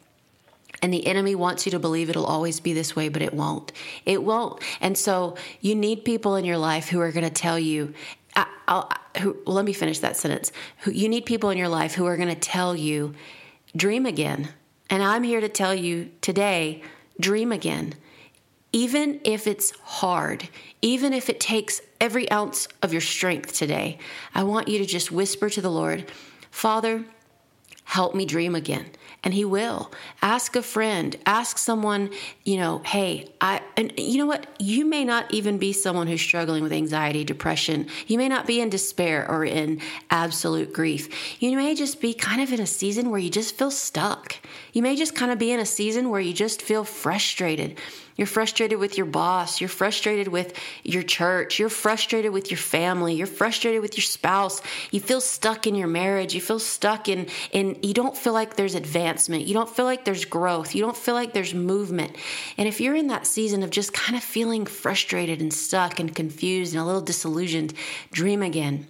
And 0.81 0.93
the 0.93 1.07
enemy 1.07 1.35
wants 1.35 1.65
you 1.65 1.71
to 1.71 1.79
believe 1.79 2.09
it'll 2.09 2.25
always 2.25 2.59
be 2.59 2.73
this 2.73 2.95
way, 2.95 3.09
but 3.09 3.21
it 3.21 3.33
won't. 3.33 3.71
It 4.05 4.23
won't. 4.23 4.61
And 4.81 4.97
so 4.97 5.35
you 5.61 5.75
need 5.75 6.05
people 6.05 6.35
in 6.35 6.45
your 6.45 6.57
life 6.57 6.89
who 6.89 6.99
are 6.99 7.11
going 7.11 7.25
to 7.25 7.29
tell 7.29 7.57
you, 7.57 7.93
I'll, 8.35 8.89
who, 9.21 9.37
well, 9.45 9.55
let 9.55 9.65
me 9.65 9.73
finish 9.73 9.99
that 9.99 10.17
sentence. 10.17 10.51
Who, 10.79 10.91
you 10.91 11.07
need 11.07 11.25
people 11.25 11.49
in 11.49 11.57
your 11.57 11.69
life 11.69 11.93
who 11.93 12.05
are 12.05 12.17
going 12.17 12.29
to 12.29 12.35
tell 12.35 12.75
you, 12.75 13.13
dream 13.75 14.05
again. 14.05 14.49
And 14.89 15.01
I'm 15.03 15.23
here 15.23 15.41
to 15.41 15.49
tell 15.49 15.73
you 15.73 16.11
today, 16.21 16.81
dream 17.19 17.51
again. 17.51 17.93
even 18.75 19.21
if 19.23 19.47
it's 19.47 19.71
hard, 19.79 20.49
even 20.81 21.13
if 21.13 21.29
it 21.29 21.39
takes 21.39 21.79
every 22.01 22.29
ounce 22.29 22.67
of 22.81 22.91
your 22.91 22.99
strength 22.99 23.53
today, 23.53 23.97
I 24.33 24.43
want 24.43 24.67
you 24.67 24.79
to 24.79 24.85
just 24.85 25.13
whisper 25.13 25.49
to 25.49 25.61
the 25.61 25.71
Lord, 25.71 26.11
Father, 26.51 27.05
help 27.85 28.13
me 28.13 28.25
dream 28.25 28.55
again. 28.55 28.85
And 29.23 29.33
he 29.33 29.45
will. 29.45 29.91
Ask 30.21 30.55
a 30.55 30.61
friend. 30.61 31.15
Ask 31.25 31.57
someone 31.57 32.11
you 32.43 32.57
know 32.57 32.81
hey 32.85 33.27
i 33.41 33.61
and 33.77 33.91
you 33.97 34.17
know 34.17 34.25
what? 34.25 34.45
You 34.59 34.85
may 34.85 35.03
not 35.03 35.33
even 35.33 35.57
be 35.57 35.73
someone 35.73 36.07
who's 36.07 36.21
struggling 36.21 36.61
with 36.61 36.71
anxiety 36.71 37.23
depression. 37.23 37.87
You 38.07 38.17
may 38.17 38.27
not 38.27 38.45
be 38.45 38.61
in 38.61 38.69
despair 38.69 39.29
or 39.29 39.45
in 39.45 39.81
absolute 40.09 40.73
grief. 40.73 41.41
You 41.41 41.55
may 41.55 41.73
just 41.75 42.01
be 42.01 42.13
kind 42.13 42.41
of 42.41 42.51
in 42.51 42.59
a 42.59 42.67
season 42.67 43.09
where 43.09 43.19
you 43.19 43.29
just 43.29 43.57
feel 43.57 43.71
stuck. 43.71 44.35
You 44.73 44.81
may 44.81 44.95
just 44.95 45.15
kind 45.15 45.31
of 45.31 45.39
be 45.39 45.51
in 45.51 45.59
a 45.59 45.65
season 45.65 46.09
where 46.09 46.21
you 46.21 46.33
just 46.33 46.61
feel 46.61 46.83
frustrated 46.83 47.77
you're 48.15 48.27
frustrated 48.27 48.79
with 48.79 48.97
your 48.97 49.05
boss. 49.05 49.59
You're 49.59 49.67
frustrated 49.67 50.29
with 50.29 50.57
your 50.83 51.03
church. 51.03 51.59
You're 51.59 51.67
frustrated 51.67 52.31
with 52.31 52.49
your 52.49 52.57
family. 52.57 53.13
You're 53.13 53.27
frustrated 53.27 53.81
with 53.81 53.97
your 53.97 54.03
spouse. 54.03 54.61
You 54.91 55.01
feel 55.01 55.19
stuck 55.19 55.67
in 55.67 55.75
your 55.75 55.89
marriage. 55.89 56.33
You 56.33 56.39
feel 56.39 56.59
stuck 56.59 57.09
in, 57.09 57.27
in, 57.51 57.77
you 57.81 57.93
don't 57.93 58.15
feel 58.15 58.31
like 58.31 58.55
there's 58.55 58.73
advancement. 58.73 59.45
You 59.45 59.53
don't 59.53 59.69
feel 59.69 59.83
like 59.83 60.05
there's 60.05 60.23
growth. 60.23 60.73
You 60.73 60.81
don't 60.81 60.95
feel 60.95 61.13
like 61.13 61.33
there's 61.33 61.53
movement. 61.53 62.15
And 62.57 62.69
if 62.69 62.79
you're 62.79 62.95
in 62.95 63.07
that 63.07 63.27
season 63.27 63.63
of 63.63 63.69
just 63.69 63.91
kind 63.91 64.15
of 64.15 64.23
feeling 64.23 64.65
frustrated 64.65 65.41
and 65.41 65.53
stuck 65.53 65.99
and 65.99 66.15
confused 66.15 66.73
and 66.73 66.81
a 66.81 66.85
little 66.85 67.01
disillusioned, 67.01 67.73
dream 68.11 68.41
again 68.41 68.87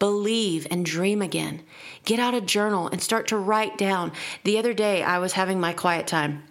believe 0.00 0.66
and 0.70 0.84
dream 0.84 1.22
again. 1.22 1.62
Get 2.04 2.18
out 2.18 2.34
a 2.34 2.40
journal 2.40 2.88
and 2.88 3.00
start 3.00 3.28
to 3.28 3.38
write 3.38 3.78
down. 3.78 4.12
The 4.42 4.58
other 4.58 4.74
day, 4.74 5.02
I 5.02 5.18
was 5.18 5.32
having 5.32 5.60
my 5.60 5.72
quiet 5.72 6.06
time 6.06 6.42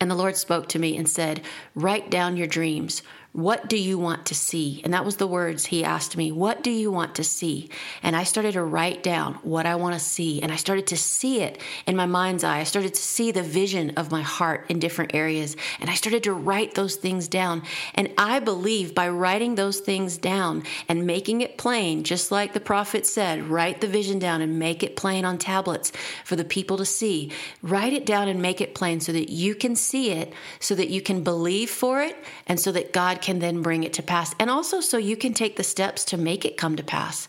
and 0.00 0.10
the 0.10 0.14
Lord 0.14 0.36
spoke 0.36 0.68
to 0.68 0.78
me 0.78 0.96
and 0.96 1.08
said, 1.08 1.42
Write 1.74 2.10
down 2.10 2.36
your 2.36 2.46
dreams. 2.46 3.02
What 3.36 3.68
do 3.68 3.76
you 3.76 3.98
want 3.98 4.24
to 4.26 4.34
see? 4.34 4.80
And 4.82 4.94
that 4.94 5.04
was 5.04 5.18
the 5.18 5.26
words 5.26 5.66
he 5.66 5.84
asked 5.84 6.16
me. 6.16 6.32
What 6.32 6.62
do 6.62 6.70
you 6.70 6.90
want 6.90 7.16
to 7.16 7.22
see? 7.22 7.68
And 8.02 8.16
I 8.16 8.24
started 8.24 8.52
to 8.52 8.62
write 8.62 9.02
down 9.02 9.34
what 9.42 9.66
I 9.66 9.74
want 9.74 9.92
to 9.92 10.00
see. 10.00 10.40
And 10.40 10.50
I 10.50 10.56
started 10.56 10.86
to 10.86 10.96
see 10.96 11.42
it 11.42 11.60
in 11.86 11.96
my 11.96 12.06
mind's 12.06 12.44
eye. 12.44 12.60
I 12.60 12.64
started 12.64 12.94
to 12.94 13.02
see 13.02 13.32
the 13.32 13.42
vision 13.42 13.90
of 13.98 14.10
my 14.10 14.22
heart 14.22 14.64
in 14.70 14.78
different 14.78 15.14
areas. 15.14 15.54
And 15.80 15.90
I 15.90 15.94
started 15.96 16.22
to 16.22 16.32
write 16.32 16.76
those 16.76 16.96
things 16.96 17.28
down. 17.28 17.62
And 17.94 18.10
I 18.16 18.40
believe 18.40 18.94
by 18.94 19.10
writing 19.10 19.54
those 19.54 19.80
things 19.80 20.16
down 20.16 20.62
and 20.88 21.06
making 21.06 21.42
it 21.42 21.58
plain, 21.58 22.04
just 22.04 22.32
like 22.32 22.54
the 22.54 22.58
prophet 22.58 23.04
said, 23.04 23.48
write 23.50 23.82
the 23.82 23.86
vision 23.86 24.18
down 24.18 24.40
and 24.40 24.58
make 24.58 24.82
it 24.82 24.96
plain 24.96 25.26
on 25.26 25.36
tablets 25.36 25.92
for 26.24 26.36
the 26.36 26.44
people 26.44 26.78
to 26.78 26.86
see. 26.86 27.30
Write 27.60 27.92
it 27.92 28.06
down 28.06 28.28
and 28.28 28.40
make 28.40 28.62
it 28.62 28.74
plain 28.74 28.98
so 29.00 29.12
that 29.12 29.28
you 29.28 29.54
can 29.54 29.76
see 29.76 30.12
it, 30.12 30.32
so 30.58 30.74
that 30.74 30.88
you 30.88 31.02
can 31.02 31.22
believe 31.22 31.68
for 31.68 32.00
it, 32.00 32.16
and 32.46 32.58
so 32.58 32.72
that 32.72 32.94
God 32.94 33.20
can 33.26 33.40
then 33.40 33.60
bring 33.60 33.82
it 33.82 33.92
to 33.94 34.04
pass. 34.04 34.36
And 34.38 34.48
also 34.48 34.80
so 34.80 34.98
you 34.98 35.16
can 35.16 35.34
take 35.34 35.56
the 35.56 35.64
steps 35.64 36.04
to 36.06 36.16
make 36.16 36.44
it 36.44 36.56
come 36.56 36.76
to 36.76 36.84
pass. 36.84 37.26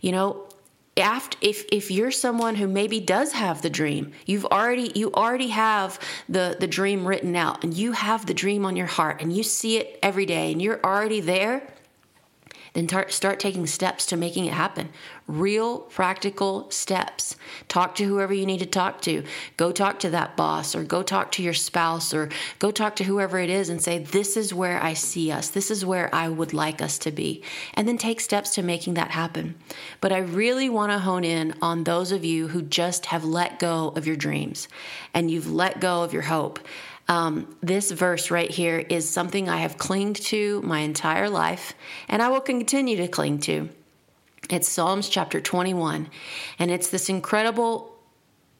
You 0.00 0.12
know, 0.12 0.46
after 0.96 1.36
if 1.40 1.64
if 1.72 1.90
you're 1.90 2.12
someone 2.12 2.54
who 2.54 2.68
maybe 2.68 3.00
does 3.00 3.32
have 3.32 3.62
the 3.62 3.70
dream 3.70 4.12
you've 4.26 4.44
already 4.44 4.92
you 4.94 5.10
already 5.14 5.48
have 5.48 5.98
the 6.28 6.54
the 6.60 6.66
dream 6.66 7.08
written 7.08 7.34
out 7.34 7.64
and 7.64 7.72
you 7.72 7.92
have 7.92 8.26
the 8.26 8.34
dream 8.34 8.66
on 8.66 8.76
your 8.76 8.86
heart 8.86 9.22
and 9.22 9.34
you 9.34 9.42
see 9.42 9.78
it 9.78 9.98
every 10.02 10.26
day 10.26 10.52
and 10.52 10.60
you're 10.60 10.80
already 10.84 11.18
there 11.18 11.66
then 12.72 12.86
tar- 12.86 13.10
start 13.10 13.38
taking 13.38 13.66
steps 13.66 14.06
to 14.06 14.16
making 14.16 14.46
it 14.46 14.54
happen. 14.54 14.88
Real 15.26 15.78
practical 15.78 16.70
steps. 16.70 17.36
Talk 17.68 17.94
to 17.96 18.04
whoever 18.04 18.32
you 18.32 18.46
need 18.46 18.60
to 18.60 18.66
talk 18.66 19.02
to. 19.02 19.24
Go 19.56 19.72
talk 19.72 19.98
to 20.00 20.10
that 20.10 20.36
boss 20.36 20.74
or 20.74 20.82
go 20.82 21.02
talk 21.02 21.30
to 21.32 21.42
your 21.42 21.54
spouse 21.54 22.14
or 22.14 22.30
go 22.58 22.70
talk 22.70 22.96
to 22.96 23.04
whoever 23.04 23.38
it 23.38 23.50
is 23.50 23.68
and 23.68 23.80
say, 23.80 23.98
This 23.98 24.36
is 24.36 24.54
where 24.54 24.82
I 24.82 24.94
see 24.94 25.30
us. 25.30 25.48
This 25.48 25.70
is 25.70 25.84
where 25.84 26.12
I 26.14 26.28
would 26.28 26.54
like 26.54 26.80
us 26.80 26.98
to 27.00 27.10
be. 27.10 27.42
And 27.74 27.86
then 27.86 27.98
take 27.98 28.20
steps 28.20 28.54
to 28.54 28.62
making 28.62 28.94
that 28.94 29.10
happen. 29.10 29.54
But 30.00 30.12
I 30.12 30.18
really 30.18 30.68
want 30.68 30.92
to 30.92 30.98
hone 30.98 31.24
in 31.24 31.54
on 31.60 31.84
those 31.84 32.10
of 32.10 32.24
you 32.24 32.48
who 32.48 32.62
just 32.62 33.06
have 33.06 33.24
let 33.24 33.58
go 33.58 33.92
of 33.96 34.06
your 34.06 34.16
dreams 34.16 34.66
and 35.12 35.30
you've 35.30 35.50
let 35.50 35.80
go 35.80 36.02
of 36.02 36.12
your 36.12 36.22
hope. 36.22 36.58
Um, 37.08 37.56
this 37.62 37.90
verse 37.90 38.30
right 38.30 38.50
here 38.50 38.78
is 38.78 39.08
something 39.08 39.48
I 39.48 39.58
have 39.58 39.76
clinged 39.76 40.16
to 40.26 40.62
my 40.62 40.80
entire 40.80 41.28
life, 41.28 41.74
and 42.08 42.22
I 42.22 42.28
will 42.28 42.40
continue 42.40 42.96
to 42.96 43.08
cling 43.08 43.40
to. 43.40 43.68
It's 44.50 44.68
Psalms 44.68 45.08
chapter 45.08 45.40
21, 45.40 46.08
and 46.58 46.70
it's 46.70 46.88
this 46.88 47.08
incredible 47.08 47.88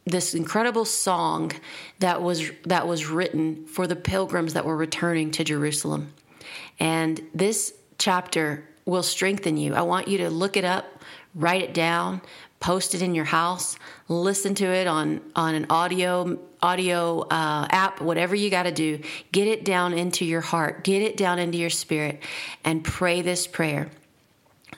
this 0.05 0.35
incredible 0.35 0.85
song 0.85 1.53
that 2.01 2.21
was 2.23 2.51
that 2.65 2.89
was 2.89 3.07
written 3.07 3.67
for 3.67 3.87
the 3.87 3.95
pilgrims 3.95 4.55
that 4.55 4.65
were 4.65 4.77
returning 4.77 5.31
to 5.33 5.45
Jerusalem. 5.45 6.13
And 6.81 7.21
this 7.35 7.73
chapter 7.99 8.69
will 8.85 9.05
strengthen 9.05 9.57
you. 9.57 9.75
I 9.75 9.83
want 9.83 10.09
you 10.09 10.19
to 10.19 10.31
look 10.31 10.57
it 10.57 10.65
up, 10.65 11.03
write 11.35 11.63
it 11.63 11.73
down, 11.73 12.21
post 12.59 12.97
it 12.97 13.03
in 13.03 13.15
your 13.15 13.27
house, 13.27 13.79
listen 14.09 14.55
to 14.57 14.67
it 14.67 14.87
on 14.87 15.21
on 15.37 15.55
an 15.55 15.67
audio 15.71 16.39
audio 16.63 17.21
uh, 17.23 17.67
app, 17.71 18.01
whatever 18.01 18.35
you 18.35 18.51
got 18.51 18.63
to 18.63 18.73
do. 18.73 19.01
Get 19.33 19.49
it 19.49 19.65
down 19.65 19.93
into 19.93 20.25
your 20.25 20.41
heart, 20.41 20.85
get 20.85 21.03
it 21.03 21.17
down 21.17 21.39
into 21.39 21.59
your 21.59 21.71
spirit, 21.71 22.23
and 22.65 22.85
pray 22.85 23.21
this 23.21 23.47
prayer. 23.47 23.91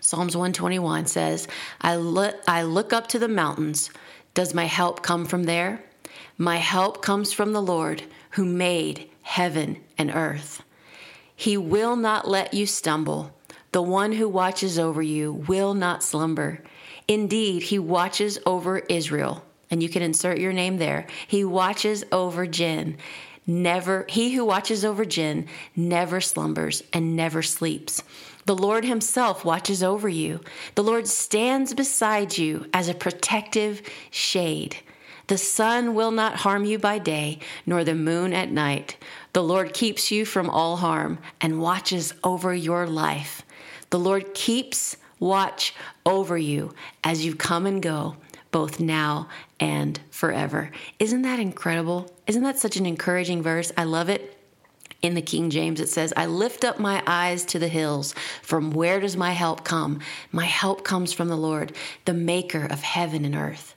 Psalms 0.00 0.37
121 0.37 1.07
says, 1.07 1.49
I 1.81 1.97
look, 1.97 2.37
I 2.49 2.62
look 2.62 2.93
up 2.93 3.09
to 3.09 3.19
the 3.19 3.29
mountains. 3.29 3.91
Does 4.35 4.55
my 4.55 4.64
help 4.64 5.03
come 5.03 5.25
from 5.25 5.45
there? 5.45 5.83
My 6.37 6.57
help 6.57 7.03
comes 7.03 7.33
from 7.33 7.53
the 7.53 7.62
Lord 7.62 8.03
who 8.31 8.45
made 8.45 9.09
heaven 9.23 9.79
and 9.97 10.11
earth. 10.12 10.62
He 11.37 11.57
will 11.57 11.97
not 11.97 12.29
let 12.29 12.55
you 12.55 12.67
stumble. 12.67 13.33
The 13.73 13.83
one 13.83 14.12
who 14.12 14.29
watches 14.29 14.79
over 14.79 15.03
you 15.03 15.33
will 15.33 15.75
not 15.75 16.03
slumber. 16.03 16.62
Indeed, 17.09 17.64
he 17.64 17.79
watches 17.79 18.38
over 18.47 18.79
Israel. 18.79 19.45
And 19.71 19.83
you 19.83 19.88
can 19.88 20.02
insert 20.02 20.38
your 20.38 20.52
name 20.52 20.78
there. 20.78 21.06
He 21.26 21.44
watches 21.44 22.04
over 22.12 22.47
Jen. 22.47 22.97
Never, 23.47 24.06
he 24.09 24.35
who 24.35 24.44
watches 24.44 24.85
over 24.85 25.04
Jen 25.04 25.47
never 25.76 26.21
slumbers 26.21 26.83
and 26.92 27.14
never 27.14 27.42
sleeps. 27.42 28.02
The 28.47 28.54
Lord 28.54 28.85
Himself 28.85 29.44
watches 29.44 29.83
over 29.83 30.09
you. 30.09 30.40
The 30.75 30.85
Lord 30.85 31.06
stands 31.06 31.75
beside 31.75 32.37
you 32.37 32.66
as 32.73 32.88
a 32.88 32.94
protective 32.94 33.83
shade. 34.11 34.76
The 35.26 35.38
sun 35.38 35.94
will 35.94 36.11
not 36.11 36.37
harm 36.37 36.66
you 36.66 36.78
by 36.78 36.99
day, 36.99 37.38
nor 37.64 37.85
the 37.85 37.94
moon 37.94 38.35
at 38.35 38.50
night. 38.50 38.99
The 39.33 39.42
Lord 39.42 39.73
keeps 39.73 40.11
you 40.11 40.26
from 40.26 40.50
all 40.50 40.76
harm 40.76 41.18
and 41.40 41.61
watches 41.61 42.12
over 42.23 42.54
your 42.54 42.87
life. 42.87 43.42
The 43.88 43.99
Lord 43.99 44.35
keeps 44.35 44.97
watch 45.18 45.75
over 46.04 46.37
you 46.37 46.75
as 47.02 47.25
you 47.25 47.35
come 47.35 47.64
and 47.64 47.83
go, 47.83 48.16
both 48.50 48.78
now 48.78 49.28
and 49.64 49.99
forever. 50.11 50.71
Isn't 50.99 51.23
that 51.23 51.40
incredible? 51.40 52.14
Isn't 52.26 52.42
that 52.42 52.59
such 52.59 52.76
an 52.76 52.85
encouraging 52.85 53.42
verse? 53.42 53.73
I 53.78 53.85
love 53.85 54.11
it. 54.11 54.38
In 55.00 55.14
the 55.14 55.23
King 55.23 55.49
James, 55.49 55.80
it 55.80 55.88
says, 55.88 56.12
I 56.18 56.26
lift 56.26 56.64
up 56.64 56.78
my 56.78 57.02
eyes 57.06 57.47
to 57.47 57.59
the 57.59 57.68
hills. 57.68 58.14
From 58.42 58.73
where 58.73 59.00
does 59.00 59.16
my 59.16 59.33
help 59.33 59.64
come? 59.64 60.00
My 60.33 60.44
help 60.44 60.85
comes 60.85 61.14
from 61.14 61.28
the 61.28 61.37
Lord, 61.37 61.73
the 62.04 62.12
maker 62.12 62.66
of 62.66 62.83
heaven 62.83 63.25
and 63.25 63.35
earth. 63.35 63.74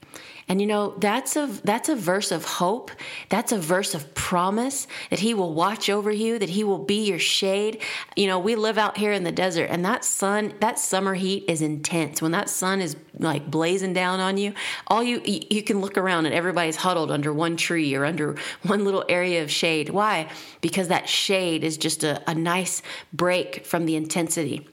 And 0.50 0.62
you 0.62 0.68
know, 0.68 0.94
that's 0.98 1.36
a 1.36 1.48
that's 1.66 1.90
a 1.90 1.96
verse 1.96 2.32
of 2.32 2.46
hope. 2.46 2.92
That's 3.28 3.52
a 3.52 3.58
verse 3.58 3.94
of 3.94 4.14
promise 4.14 4.88
that 5.10 5.20
he 5.20 5.34
will 5.34 5.54
watch 5.54 5.90
over 5.90 6.10
you, 6.10 6.40
that 6.40 6.50
he 6.50 6.64
will 6.64 6.78
be 6.78 7.06
your 7.06 7.20
shade. 7.20 7.82
You 8.16 8.28
know, 8.28 8.40
we 8.40 8.56
live 8.56 8.78
out 8.78 8.98
here 8.98 9.12
in 9.12 9.26
the 9.26 9.32
desert 9.32 9.66
and 9.66 9.84
that 9.84 10.06
sun, 10.06 10.54
that 10.62 10.80
summer 10.80 11.16
heat 11.16 11.44
is 11.50 11.62
intense. 11.62 12.22
When 12.22 12.32
that 12.32 12.50
sun 12.50 12.80
is 12.80 12.96
like 13.20 13.52
blazing 13.52 13.92
down 13.92 14.22
on 14.22 14.38
you, 14.38 14.54
all 14.88 15.04
you 15.04 15.22
you 15.26 15.64
can 15.64 15.82
look 15.82 15.98
around 15.98 16.26
and 16.26 16.34
everybody's 16.34 16.78
huddled 16.78 17.12
under 17.12 17.34
one 17.34 17.58
tree 17.58 17.94
or 17.94 18.06
under 18.06 18.38
one 18.64 18.86
little 18.86 19.04
area 19.10 19.44
of 19.44 19.52
shade. 19.52 19.90
Why? 19.90 20.30
Because 20.62 20.88
that 20.88 21.10
shade 21.10 21.66
is 21.66 21.78
just 21.78 22.06
a, 22.06 22.24
a 22.30 22.34
nice 22.34 22.82
break 23.12 23.66
from 23.66 23.86
the 23.86 23.98
intensity. 23.98 24.66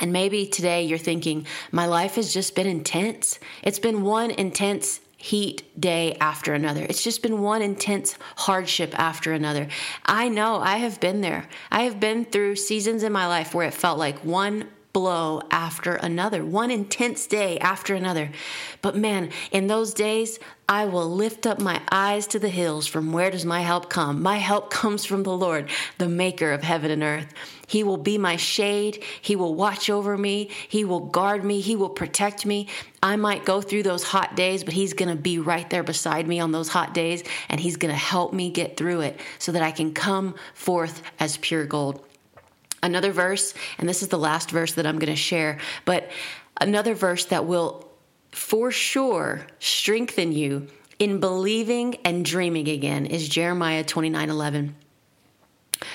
And 0.00 0.12
maybe 0.12 0.46
today 0.46 0.84
you're 0.84 0.98
thinking, 0.98 1.46
my 1.70 1.86
life 1.86 2.14
has 2.14 2.32
just 2.32 2.54
been 2.54 2.66
intense. 2.66 3.38
It's 3.62 3.78
been 3.78 4.02
one 4.02 4.30
intense 4.30 5.00
heat 5.16 5.62
day 5.80 6.16
after 6.20 6.52
another. 6.52 6.82
It's 6.82 7.04
just 7.04 7.22
been 7.22 7.42
one 7.42 7.62
intense 7.62 8.16
hardship 8.36 8.98
after 8.98 9.32
another. 9.32 9.68
I 10.04 10.28
know 10.28 10.56
I 10.56 10.78
have 10.78 10.98
been 10.98 11.20
there. 11.20 11.48
I 11.70 11.82
have 11.82 12.00
been 12.00 12.24
through 12.24 12.56
seasons 12.56 13.04
in 13.04 13.12
my 13.12 13.28
life 13.28 13.54
where 13.54 13.68
it 13.68 13.74
felt 13.74 13.98
like 13.98 14.24
one 14.24 14.68
blow 14.92 15.40
after 15.50 15.94
another, 15.94 16.44
one 16.44 16.70
intense 16.70 17.26
day 17.26 17.58
after 17.58 17.94
another. 17.94 18.30
But 18.82 18.96
man, 18.96 19.30
in 19.50 19.66
those 19.66 19.94
days, 19.94 20.38
I 20.68 20.86
will 20.86 21.08
lift 21.08 21.46
up 21.46 21.60
my 21.60 21.80
eyes 21.90 22.26
to 22.28 22.38
the 22.38 22.48
hills. 22.48 22.86
From 22.86 23.12
where 23.12 23.30
does 23.30 23.44
my 23.44 23.62
help 23.62 23.88
come? 23.88 24.22
My 24.22 24.36
help 24.36 24.70
comes 24.82 25.04
from 25.04 25.22
the 25.22 25.36
Lord, 25.36 25.68
the 25.98 26.08
maker 26.08 26.52
of 26.52 26.62
heaven 26.62 26.90
and 26.90 27.02
earth. 27.02 27.32
He 27.66 27.84
will 27.84 27.96
be 27.96 28.18
my 28.18 28.36
shade. 28.36 29.02
He 29.22 29.34
will 29.34 29.54
watch 29.54 29.88
over 29.88 30.18
me. 30.18 30.50
He 30.68 30.84
will 30.84 31.00
guard 31.00 31.42
me. 31.42 31.60
He 31.60 31.74
will 31.74 31.88
protect 31.88 32.44
me. 32.44 32.68
I 33.02 33.16
might 33.16 33.46
go 33.46 33.62
through 33.62 33.84
those 33.84 34.02
hot 34.02 34.36
days, 34.36 34.62
but 34.62 34.74
He's 34.74 34.92
going 34.92 35.08
to 35.08 35.20
be 35.20 35.38
right 35.38 35.68
there 35.70 35.82
beside 35.82 36.28
me 36.28 36.38
on 36.38 36.52
those 36.52 36.68
hot 36.68 36.92
days, 36.92 37.24
and 37.48 37.58
He's 37.58 37.76
going 37.76 37.92
to 37.92 37.98
help 37.98 38.32
me 38.32 38.50
get 38.50 38.76
through 38.76 39.00
it 39.00 39.18
so 39.38 39.52
that 39.52 39.62
I 39.62 39.70
can 39.70 39.94
come 39.94 40.34
forth 40.54 41.02
as 41.18 41.38
pure 41.38 41.64
gold. 41.64 42.04
Another 42.82 43.12
verse, 43.12 43.54
and 43.78 43.88
this 43.88 44.02
is 44.02 44.08
the 44.08 44.18
last 44.18 44.50
verse 44.50 44.72
that 44.74 44.86
I'm 44.86 44.98
going 44.98 45.12
to 45.12 45.16
share, 45.16 45.58
but 45.84 46.10
another 46.60 46.94
verse 46.94 47.26
that 47.26 47.46
will 47.46 47.88
for 48.32 48.70
sure 48.70 49.46
strengthen 49.58 50.32
you 50.32 50.66
in 50.98 51.20
believing 51.20 51.96
and 52.04 52.24
dreaming 52.24 52.68
again 52.68 53.06
is 53.06 53.28
Jeremiah 53.28 53.84
29 53.84 54.30
11. 54.30 54.74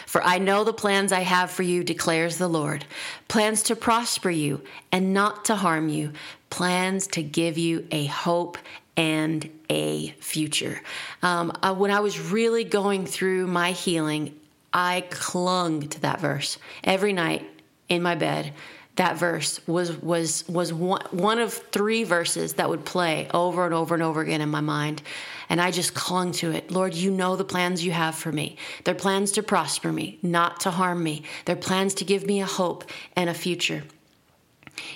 For 0.05 0.21
I 0.23 0.37
know 0.37 0.63
the 0.63 0.73
plans 0.73 1.11
I 1.11 1.21
have 1.21 1.49
for 1.49 1.63
you, 1.63 1.83
declares 1.83 2.37
the 2.37 2.47
Lord 2.47 2.85
plans 3.27 3.63
to 3.63 3.75
prosper 3.75 4.29
you 4.29 4.61
and 4.91 5.13
not 5.13 5.45
to 5.45 5.55
harm 5.55 5.89
you, 5.89 6.13
plans 6.49 7.07
to 7.07 7.23
give 7.23 7.57
you 7.57 7.87
a 7.91 8.05
hope 8.05 8.57
and 8.95 9.49
a 9.69 10.09
future. 10.19 10.81
Um, 11.21 11.51
uh, 11.61 11.73
when 11.73 11.91
I 11.91 11.99
was 11.99 12.19
really 12.19 12.63
going 12.63 13.05
through 13.05 13.47
my 13.47 13.71
healing, 13.71 14.37
I 14.77 15.01
clung 15.09 15.89
to 15.89 16.01
that 16.01 16.21
verse 16.21 16.59
every 16.83 17.11
night 17.11 17.43
in 17.89 18.03
my 18.03 18.13
bed. 18.13 18.53
That 18.97 19.17
verse 19.17 19.59
was 19.65 19.97
was 20.03 20.47
was 20.47 20.71
one, 20.71 21.01
one 21.09 21.39
of 21.39 21.51
three 21.51 22.03
verses 22.03 22.53
that 22.53 22.69
would 22.69 22.85
play 22.85 23.27
over 23.33 23.65
and 23.65 23.73
over 23.73 23.95
and 23.95 24.03
over 24.03 24.21
again 24.21 24.39
in 24.39 24.49
my 24.49 24.61
mind. 24.61 25.01
And 25.49 25.59
I 25.59 25.71
just 25.71 25.95
clung 25.95 26.31
to 26.33 26.51
it. 26.51 26.69
Lord, 26.69 26.93
you 26.93 27.09
know 27.09 27.35
the 27.35 27.43
plans 27.43 27.83
you 27.83 27.91
have 27.91 28.13
for 28.13 28.31
me. 28.31 28.55
They're 28.83 28.93
plans 28.93 29.31
to 29.31 29.41
prosper 29.41 29.91
me, 29.91 30.19
not 30.21 30.59
to 30.59 30.69
harm 30.69 31.01
me. 31.01 31.23
They're 31.45 31.55
plans 31.55 31.95
to 31.95 32.05
give 32.05 32.27
me 32.27 32.41
a 32.41 32.45
hope 32.45 32.83
and 33.15 33.31
a 33.31 33.33
future. 33.33 33.83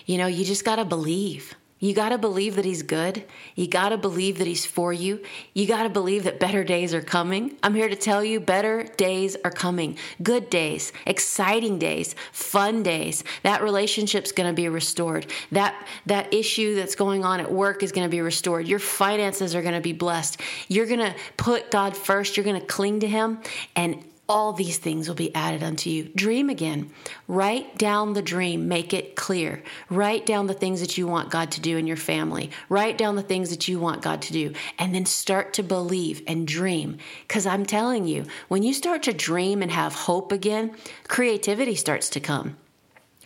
You 0.05 0.19
know, 0.19 0.27
you 0.27 0.45
just 0.45 0.63
got 0.63 0.75
to 0.75 0.85
believe. 0.85 1.55
You 1.81 1.95
got 1.95 2.09
to 2.09 2.19
believe 2.19 2.55
that 2.57 2.63
He's 2.63 2.83
good. 2.83 3.25
You 3.55 3.67
got 3.67 3.89
to 3.89 3.97
believe 3.97 4.37
that 4.37 4.45
He's 4.45 4.67
for 4.67 4.93
you. 4.93 5.19
You 5.55 5.65
got 5.65 5.83
to 5.83 5.89
believe 5.89 6.23
that 6.25 6.39
better 6.39 6.63
days 6.63 6.93
are 6.93 7.01
coming. 7.01 7.57
I'm 7.63 7.73
here 7.73 7.89
to 7.89 7.95
tell 7.95 8.23
you 8.23 8.39
better 8.39 8.83
days 8.97 9.35
are 9.43 9.51
coming. 9.51 9.97
Good 10.21 10.51
days, 10.51 10.93
exciting 11.07 11.79
days, 11.79 12.13
fun 12.31 12.83
days. 12.83 13.23
That 13.41 13.63
relationship's 13.63 14.31
going 14.31 14.47
to 14.47 14.53
be 14.53 14.69
restored. 14.69 15.25
That, 15.51 15.87
that 16.05 16.31
issue 16.31 16.75
that's 16.75 16.93
going 16.93 17.25
on 17.25 17.39
at 17.39 17.51
work 17.51 17.81
is 17.81 17.91
going 17.91 18.05
to 18.05 18.11
be 18.11 18.21
restored. 18.21 18.67
Your 18.67 18.79
finances 18.79 19.55
are 19.55 19.63
going 19.63 19.73
to 19.73 19.81
be 19.81 19.93
blessed. 19.93 20.39
You're 20.67 20.85
going 20.85 20.99
to 20.99 21.15
put 21.35 21.71
God 21.71 21.97
first. 21.97 22.37
You're 22.37 22.43
going 22.43 22.61
to 22.61 22.67
cling 22.67 22.99
to 22.99 23.07
Him. 23.07 23.39
And 23.75 24.03
all 24.31 24.53
these 24.53 24.77
things 24.77 25.09
will 25.09 25.15
be 25.15 25.35
added 25.35 25.61
unto 25.61 25.89
you. 25.89 26.05
Dream 26.15 26.49
again. 26.49 26.89
Write 27.27 27.77
down 27.77 28.13
the 28.13 28.21
dream, 28.21 28.69
make 28.69 28.93
it 28.93 29.17
clear. 29.17 29.61
Write 29.89 30.25
down 30.25 30.47
the 30.47 30.53
things 30.53 30.79
that 30.79 30.97
you 30.97 31.05
want 31.05 31.29
God 31.29 31.51
to 31.51 31.59
do 31.59 31.75
in 31.75 31.85
your 31.85 31.97
family. 31.97 32.49
Write 32.69 32.97
down 32.97 33.17
the 33.17 33.23
things 33.23 33.49
that 33.49 33.67
you 33.67 33.77
want 33.77 34.01
God 34.01 34.21
to 34.21 34.31
do, 34.31 34.53
and 34.79 34.95
then 34.95 35.05
start 35.05 35.51
to 35.55 35.63
believe 35.63 36.23
and 36.27 36.47
dream. 36.47 36.97
Because 37.27 37.45
I'm 37.45 37.65
telling 37.65 38.05
you, 38.05 38.23
when 38.47 38.63
you 38.63 38.73
start 38.73 39.03
to 39.03 39.11
dream 39.11 39.61
and 39.61 39.69
have 39.69 39.93
hope 39.93 40.31
again, 40.31 40.77
creativity 41.09 41.75
starts 41.75 42.09
to 42.11 42.21
come 42.21 42.55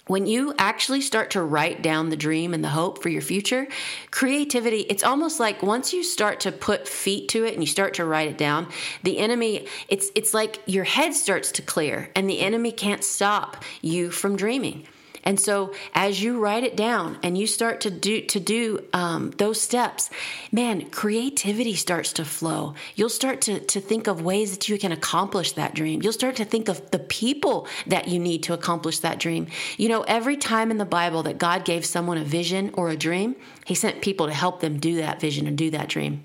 when 0.08 0.28
you 0.28 0.54
actually 0.58 1.02
start 1.02 1.32
to 1.32 1.42
write 1.42 1.82
down 1.82 2.10
the 2.10 2.18
dream 2.18 2.54
and 2.54 2.64
the 2.64 2.70
hope 2.70 3.02
for 3.02 3.10
your 3.10 3.22
future, 3.22 3.68
creativity, 4.12 4.82
it's 4.82 5.04
almost 5.04 5.40
like 5.40 5.64
once 5.64 5.94
you 5.94 6.04
start 6.04 6.40
to 6.42 6.52
put 6.52 6.88
feet 6.88 7.28
to 7.30 7.44
it 7.46 7.54
and 7.54 7.64
you 7.64 7.68
start 7.68 7.96
to 7.96 8.06
write 8.06 8.30
it 8.30 8.38
down, 8.38 8.68
the 9.04 9.18
enemy, 9.18 9.68
it's 9.88 10.12
it's 10.16 10.34
like 10.34 10.62
your 10.66 10.84
head 10.84 11.14
starts 11.14 11.52
to 11.54 11.62
clear 11.62 12.12
and 12.16 12.30
the 12.30 12.40
enemy 12.40 12.72
can't 12.72 13.04
stop 13.04 13.64
you 13.82 14.12
from 14.12 14.36
dreaming. 14.36 14.88
And 15.26 15.40
so 15.40 15.74
as 15.94 16.22
you 16.22 16.40
write 16.40 16.64
it 16.64 16.78
down 16.78 17.18
and 17.24 17.36
you 17.36 17.48
start 17.48 17.82
to 17.82 17.90
do 17.90 18.22
to 18.22 18.40
do 18.40 18.86
um, 18.94 19.32
those 19.32 19.60
steps, 19.60 20.12
man, 20.52 20.90
creativity 20.92 21.74
starts 21.76 22.14
to 22.14 22.26
flow. 22.26 22.76
You'll 22.96 23.10
start 23.10 23.42
to, 23.42 23.60
to 23.60 23.82
think 23.82 24.06
of 24.08 24.22
ways 24.22 24.52
that 24.52 24.70
you 24.70 24.78
can 24.78 24.92
accomplish 24.92 25.54
that 25.54 25.74
dream. 25.74 26.04
You'll 26.04 26.14
start 26.14 26.36
to 26.36 26.46
think 26.46 26.70
of 26.70 26.92
the 26.92 27.00
people 27.00 27.68
that 27.88 28.08
you 28.08 28.20
need 28.20 28.44
to 28.44 28.54
accomplish 28.54 29.00
that 29.00 29.20
dream. 29.20 29.48
You 29.78 29.90
know, 29.90 30.04
every 30.04 30.38
time 30.38 30.70
in 30.70 30.78
the 30.78 30.86
Bible 30.86 31.24
that 31.24 31.40
God 31.40 31.66
gave 31.66 31.86
someone 31.86 32.20
a 32.20 32.24
vision 32.24 32.70
or 32.76 32.90
a 32.90 32.96
dream, 32.96 33.36
he 33.66 33.74
sent 33.74 34.04
people 34.04 34.28
to 34.28 34.34
help 34.34 34.60
them 34.60 34.80
do 34.80 34.98
that 34.98 35.20
vision 35.20 35.48
and 35.48 35.58
do 35.58 35.72
that 35.72 35.90
dream. 35.90 36.24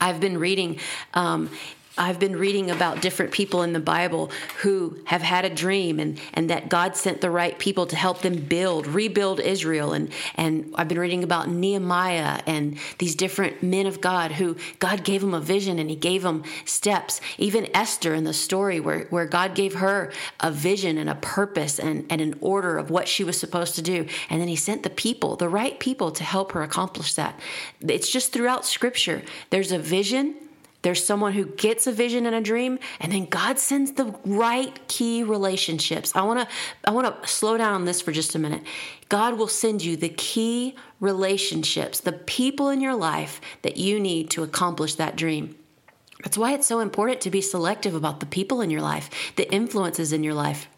I've 0.00 0.18
been 0.18 0.38
reading 0.38 0.80
um, 1.14 1.48
I've 1.98 2.18
been 2.18 2.36
reading 2.36 2.70
about 2.70 3.00
different 3.00 3.32
people 3.32 3.62
in 3.62 3.72
the 3.72 3.80
Bible 3.80 4.30
who 4.58 4.98
have 5.04 5.22
had 5.22 5.46
a 5.46 5.50
dream 5.50 5.98
and, 5.98 6.20
and 6.34 6.50
that 6.50 6.68
God 6.68 6.94
sent 6.94 7.22
the 7.22 7.30
right 7.30 7.58
people 7.58 7.86
to 7.86 7.96
help 7.96 8.20
them 8.20 8.36
build, 8.36 8.86
rebuild 8.86 9.40
Israel. 9.40 9.94
And, 9.94 10.12
and 10.34 10.74
I've 10.76 10.88
been 10.88 10.98
reading 10.98 11.24
about 11.24 11.48
Nehemiah 11.48 12.42
and 12.46 12.76
these 12.98 13.14
different 13.14 13.62
men 13.62 13.86
of 13.86 14.02
God 14.02 14.32
who 14.32 14.56
God 14.78 15.04
gave 15.04 15.22
them 15.22 15.32
a 15.32 15.40
vision 15.40 15.78
and 15.78 15.88
he 15.88 15.96
gave 15.96 16.22
them 16.22 16.44
steps. 16.66 17.22
Even 17.38 17.74
Esther 17.74 18.14
in 18.14 18.24
the 18.24 18.34
story 18.34 18.78
where, 18.78 19.06
where 19.06 19.26
God 19.26 19.54
gave 19.54 19.76
her 19.76 20.12
a 20.40 20.50
vision 20.50 20.98
and 20.98 21.08
a 21.08 21.14
purpose 21.14 21.78
and, 21.78 22.04
and 22.10 22.20
an 22.20 22.36
order 22.42 22.76
of 22.76 22.90
what 22.90 23.08
she 23.08 23.24
was 23.24 23.40
supposed 23.40 23.74
to 23.76 23.82
do. 23.82 24.06
And 24.28 24.38
then 24.38 24.48
he 24.48 24.56
sent 24.56 24.82
the 24.82 24.90
people, 24.90 25.36
the 25.36 25.48
right 25.48 25.80
people 25.80 26.10
to 26.10 26.24
help 26.24 26.52
her 26.52 26.62
accomplish 26.62 27.14
that. 27.14 27.40
It's 27.80 28.10
just 28.10 28.34
throughout 28.34 28.66
scripture. 28.66 29.22
There's 29.48 29.72
a 29.72 29.78
vision 29.78 30.34
there's 30.86 31.04
someone 31.04 31.32
who 31.32 31.46
gets 31.46 31.88
a 31.88 31.92
vision 31.92 32.26
and 32.26 32.36
a 32.36 32.40
dream, 32.40 32.78
and 33.00 33.10
then 33.10 33.24
God 33.24 33.58
sends 33.58 33.90
the 33.94 34.14
right 34.24 34.86
key 34.86 35.24
relationships. 35.24 36.14
I 36.14 36.22
want 36.22 36.48
to 36.48 36.54
I 36.84 36.92
want 36.92 37.24
to 37.24 37.28
slow 37.28 37.56
down 37.56 37.74
on 37.74 37.86
this 37.86 38.00
for 38.00 38.12
just 38.12 38.36
a 38.36 38.38
minute. 38.38 38.62
God 39.08 39.36
will 39.36 39.48
send 39.48 39.82
you 39.82 39.96
the 39.96 40.10
key 40.10 40.76
relationships, 41.00 41.98
the 41.98 42.12
people 42.12 42.68
in 42.68 42.80
your 42.80 42.94
life 42.94 43.40
that 43.62 43.78
you 43.78 43.98
need 43.98 44.30
to 44.30 44.44
accomplish 44.44 44.94
that 44.94 45.16
dream. 45.16 45.56
That's 46.22 46.38
why 46.38 46.52
it's 46.52 46.68
so 46.68 46.78
important 46.78 47.20
to 47.22 47.30
be 47.32 47.40
selective 47.40 47.96
about 47.96 48.20
the 48.20 48.26
people 48.26 48.60
in 48.60 48.70
your 48.70 48.80
life, 48.80 49.10
the 49.34 49.52
influences 49.52 50.12
in 50.12 50.22
your 50.22 50.34
life 50.34 50.68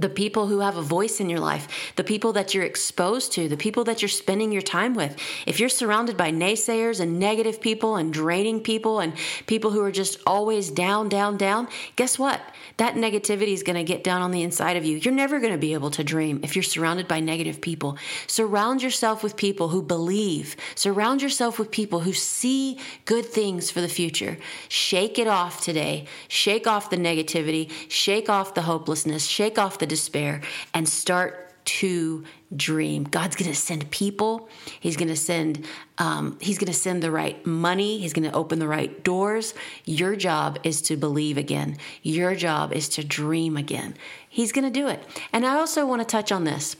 the 0.00 0.08
people 0.08 0.46
who 0.46 0.60
have 0.60 0.78
a 0.78 0.82
voice 0.82 1.20
in 1.20 1.28
your 1.28 1.40
life, 1.40 1.92
the 1.96 2.04
people 2.04 2.32
that 2.32 2.54
you're 2.54 2.64
exposed 2.64 3.32
to, 3.32 3.48
the 3.48 3.56
people 3.56 3.84
that 3.84 4.00
you're 4.00 4.08
spending 4.08 4.50
your 4.50 4.62
time 4.62 4.94
with. 4.94 5.16
If 5.46 5.60
you're 5.60 5.68
surrounded 5.68 6.16
by 6.16 6.32
naysayers 6.32 7.00
and 7.00 7.18
negative 7.18 7.60
people 7.60 7.96
and 7.96 8.12
draining 8.12 8.60
people 8.60 9.00
and 9.00 9.12
people 9.46 9.70
who 9.70 9.82
are 9.82 9.92
just 9.92 10.18
always 10.26 10.70
down, 10.70 11.10
down, 11.10 11.36
down, 11.36 11.68
guess 11.96 12.18
what? 12.18 12.40
That 12.78 12.94
negativity 12.94 13.52
is 13.52 13.62
going 13.62 13.76
to 13.76 13.84
get 13.84 14.02
down 14.02 14.22
on 14.22 14.30
the 14.30 14.42
inside 14.42 14.78
of 14.78 14.86
you. 14.86 14.96
You're 14.96 15.12
never 15.12 15.38
going 15.38 15.52
to 15.52 15.58
be 15.58 15.74
able 15.74 15.90
to 15.90 16.02
dream 16.02 16.40
if 16.42 16.56
you're 16.56 16.62
surrounded 16.62 17.06
by 17.06 17.20
negative 17.20 17.60
people. 17.60 17.98
Surround 18.26 18.82
yourself 18.82 19.22
with 19.22 19.36
people 19.36 19.68
who 19.68 19.82
believe. 19.82 20.56
Surround 20.76 21.20
yourself 21.20 21.58
with 21.58 21.70
people 21.70 22.00
who 22.00 22.14
see 22.14 22.78
good 23.04 23.26
things 23.26 23.70
for 23.70 23.82
the 23.82 23.88
future. 23.88 24.38
Shake 24.70 25.18
it 25.18 25.28
off 25.28 25.60
today. 25.60 26.06
Shake 26.28 26.66
off 26.66 26.88
the 26.88 26.96
negativity. 26.96 27.70
Shake 27.88 28.30
off 28.30 28.54
the 28.54 28.62
hopelessness. 28.62 29.26
Shake 29.26 29.58
off 29.58 29.78
the 29.78 29.89
despair 29.90 30.40
and 30.72 30.88
start 30.88 31.50
to 31.64 32.24
dream. 32.56 33.04
God's 33.04 33.36
going 33.36 33.50
to 33.50 33.56
send 33.56 33.90
people. 33.90 34.48
He's 34.80 34.96
going 34.96 35.08
to 35.08 35.16
send. 35.16 35.66
Um, 35.98 36.38
he's 36.40 36.58
going 36.58 36.72
to 36.72 36.78
send 36.78 37.02
the 37.02 37.10
right 37.10 37.44
money. 37.46 37.98
He's 37.98 38.12
going 38.12 38.28
to 38.28 38.34
open 38.34 38.58
the 38.58 38.66
right 38.66 39.04
doors. 39.04 39.54
Your 39.84 40.16
job 40.16 40.58
is 40.64 40.80
to 40.82 40.96
believe 40.96 41.36
again. 41.36 41.76
Your 42.02 42.34
job 42.34 42.72
is 42.72 42.88
to 42.90 43.04
dream 43.04 43.56
again. 43.56 43.94
He's 44.28 44.52
going 44.52 44.64
to 44.64 44.70
do 44.70 44.88
it. 44.88 45.04
And 45.32 45.46
I 45.46 45.56
also 45.56 45.86
want 45.86 46.00
to 46.00 46.06
touch 46.06 46.32
on 46.32 46.44
this. 46.44 46.76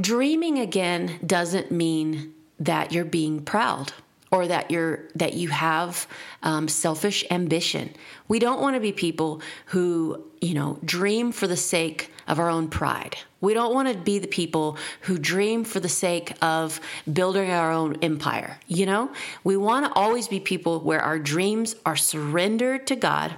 Dreaming 0.00 0.58
again 0.58 1.20
doesn't 1.24 1.70
mean 1.70 2.34
that 2.58 2.92
you're 2.92 3.04
being 3.04 3.44
proud 3.44 3.92
or 4.32 4.46
that 4.46 4.70
you're 4.70 5.08
that 5.14 5.34
you 5.34 5.48
have 5.48 6.06
um, 6.42 6.68
selfish 6.68 7.24
ambition. 7.30 7.90
We 8.28 8.38
don't 8.38 8.60
want 8.60 8.76
to 8.76 8.80
be 8.80 8.92
people 8.92 9.42
who 9.66 10.24
you 10.40 10.54
know 10.54 10.78
dream 10.84 11.32
for 11.32 11.46
the 11.46 11.56
sake 11.56 12.12
of 12.28 12.38
our 12.38 12.48
own 12.48 12.68
pride. 12.68 13.16
We 13.40 13.54
don't 13.54 13.74
want 13.74 13.88
to 13.88 13.98
be 13.98 14.18
the 14.18 14.28
people 14.28 14.76
who 15.02 15.18
dream 15.18 15.64
for 15.64 15.80
the 15.80 15.88
sake 15.88 16.34
of 16.42 16.80
building 17.10 17.50
our 17.50 17.72
own 17.72 17.96
empire. 18.02 18.60
You 18.68 18.86
know, 18.86 19.10
we 19.42 19.56
want 19.56 19.86
to 19.86 19.92
always 19.92 20.28
be 20.28 20.38
people 20.38 20.80
where 20.80 21.00
our 21.00 21.18
dreams 21.18 21.74
are 21.84 21.96
surrendered 21.96 22.86
to 22.88 22.96
God 22.96 23.34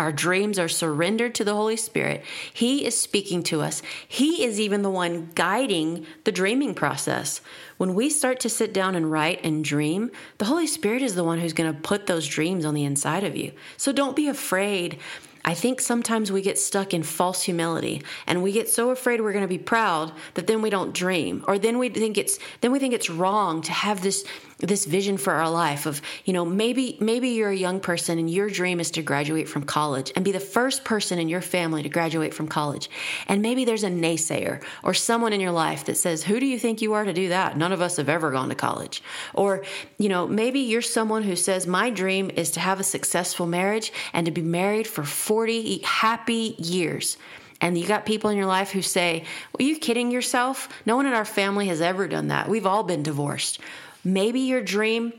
our 0.00 0.12
dreams 0.12 0.58
are 0.58 0.68
surrendered 0.68 1.34
to 1.34 1.44
the 1.44 1.54
Holy 1.54 1.76
Spirit. 1.76 2.24
He 2.52 2.86
is 2.86 2.98
speaking 2.98 3.42
to 3.44 3.60
us. 3.60 3.82
He 4.08 4.44
is 4.44 4.58
even 4.58 4.80
the 4.80 4.90
one 4.90 5.30
guiding 5.34 6.06
the 6.24 6.32
dreaming 6.32 6.74
process. 6.74 7.42
When 7.76 7.94
we 7.94 8.08
start 8.08 8.40
to 8.40 8.48
sit 8.48 8.72
down 8.72 8.94
and 8.94 9.12
write 9.12 9.44
and 9.44 9.62
dream, 9.62 10.10
the 10.38 10.46
Holy 10.46 10.66
Spirit 10.66 11.02
is 11.02 11.14
the 11.14 11.24
one 11.24 11.38
who's 11.38 11.52
going 11.52 11.72
to 11.72 11.80
put 11.80 12.06
those 12.06 12.26
dreams 12.26 12.64
on 12.64 12.72
the 12.72 12.84
inside 12.84 13.24
of 13.24 13.36
you. 13.36 13.52
So 13.76 13.92
don't 13.92 14.16
be 14.16 14.26
afraid 14.26 14.98
I 15.44 15.54
think 15.54 15.80
sometimes 15.80 16.30
we 16.30 16.42
get 16.42 16.58
stuck 16.58 16.92
in 16.92 17.02
false 17.02 17.42
humility 17.42 18.02
and 18.26 18.42
we 18.42 18.52
get 18.52 18.68
so 18.68 18.90
afraid 18.90 19.20
we're 19.20 19.32
going 19.32 19.44
to 19.44 19.48
be 19.48 19.58
proud 19.58 20.12
that 20.34 20.46
then 20.46 20.60
we 20.62 20.70
don't 20.70 20.94
dream 20.94 21.44
or 21.48 21.58
then 21.58 21.78
we 21.78 21.88
think 21.88 22.18
it's 22.18 22.38
then 22.60 22.72
we 22.72 22.78
think 22.78 22.94
it's 22.94 23.08
wrong 23.08 23.62
to 23.62 23.72
have 23.72 24.02
this 24.02 24.24
this 24.60 24.84
vision 24.84 25.16
for 25.16 25.32
our 25.32 25.50
life 25.50 25.86
of 25.86 26.02
you 26.24 26.32
know 26.32 26.44
maybe 26.44 26.96
maybe 27.00 27.30
you're 27.30 27.50
a 27.50 27.56
young 27.56 27.80
person 27.80 28.18
and 28.18 28.30
your 28.30 28.48
dream 28.48 28.80
is 28.80 28.90
to 28.90 29.02
graduate 29.02 29.48
from 29.48 29.62
college 29.62 30.12
and 30.14 30.24
be 30.24 30.32
the 30.32 30.40
first 30.40 30.84
person 30.84 31.18
in 31.18 31.28
your 31.28 31.40
family 31.40 31.82
to 31.82 31.88
graduate 31.88 32.34
from 32.34 32.46
college. 32.46 32.90
And 33.26 33.42
maybe 33.42 33.64
there's 33.64 33.84
a 33.84 33.90
naysayer 33.90 34.62
or 34.82 34.94
someone 34.94 35.32
in 35.32 35.40
your 35.40 35.52
life 35.52 35.84
that 35.86 35.96
says 35.96 36.24
who 36.24 36.40
do 36.40 36.46
you 36.46 36.58
think 36.58 36.82
you 36.82 36.92
are 36.92 37.04
to 37.04 37.12
do 37.12 37.28
that? 37.30 37.56
None 37.56 37.72
of 37.72 37.80
us 37.80 37.96
have 37.96 38.08
ever 38.08 38.30
gone 38.30 38.48
to 38.48 38.54
college. 38.54 39.02
Or 39.34 39.64
you 39.98 40.08
know 40.08 40.26
maybe 40.26 40.60
you're 40.60 40.82
someone 40.82 41.22
who 41.22 41.36
says 41.36 41.66
my 41.66 41.90
dream 41.90 42.30
is 42.30 42.50
to 42.52 42.60
have 42.60 42.80
a 42.80 42.84
successful 42.84 43.46
marriage 43.46 43.92
and 44.12 44.26
to 44.26 44.32
be 44.32 44.42
married 44.42 44.86
for 44.86 45.04
40 45.30 45.78
happy 45.84 46.56
years 46.58 47.16
and 47.60 47.78
you 47.78 47.86
got 47.86 48.04
people 48.04 48.30
in 48.30 48.36
your 48.36 48.46
life 48.46 48.72
who 48.72 48.82
say, 48.82 49.22
Are 49.56 49.62
you 49.62 49.76
kidding 49.78 50.10
yourself? 50.10 50.68
No 50.86 50.96
one 50.96 51.06
in 51.06 51.12
our 51.12 51.24
family 51.24 51.68
has 51.68 51.80
ever 51.80 52.08
done 52.08 52.26
that. 52.26 52.48
We've 52.48 52.66
all 52.66 52.82
been 52.82 53.04
divorced. 53.04 53.60
Maybe 54.02 54.40
your 54.40 54.60
dream 54.60 55.12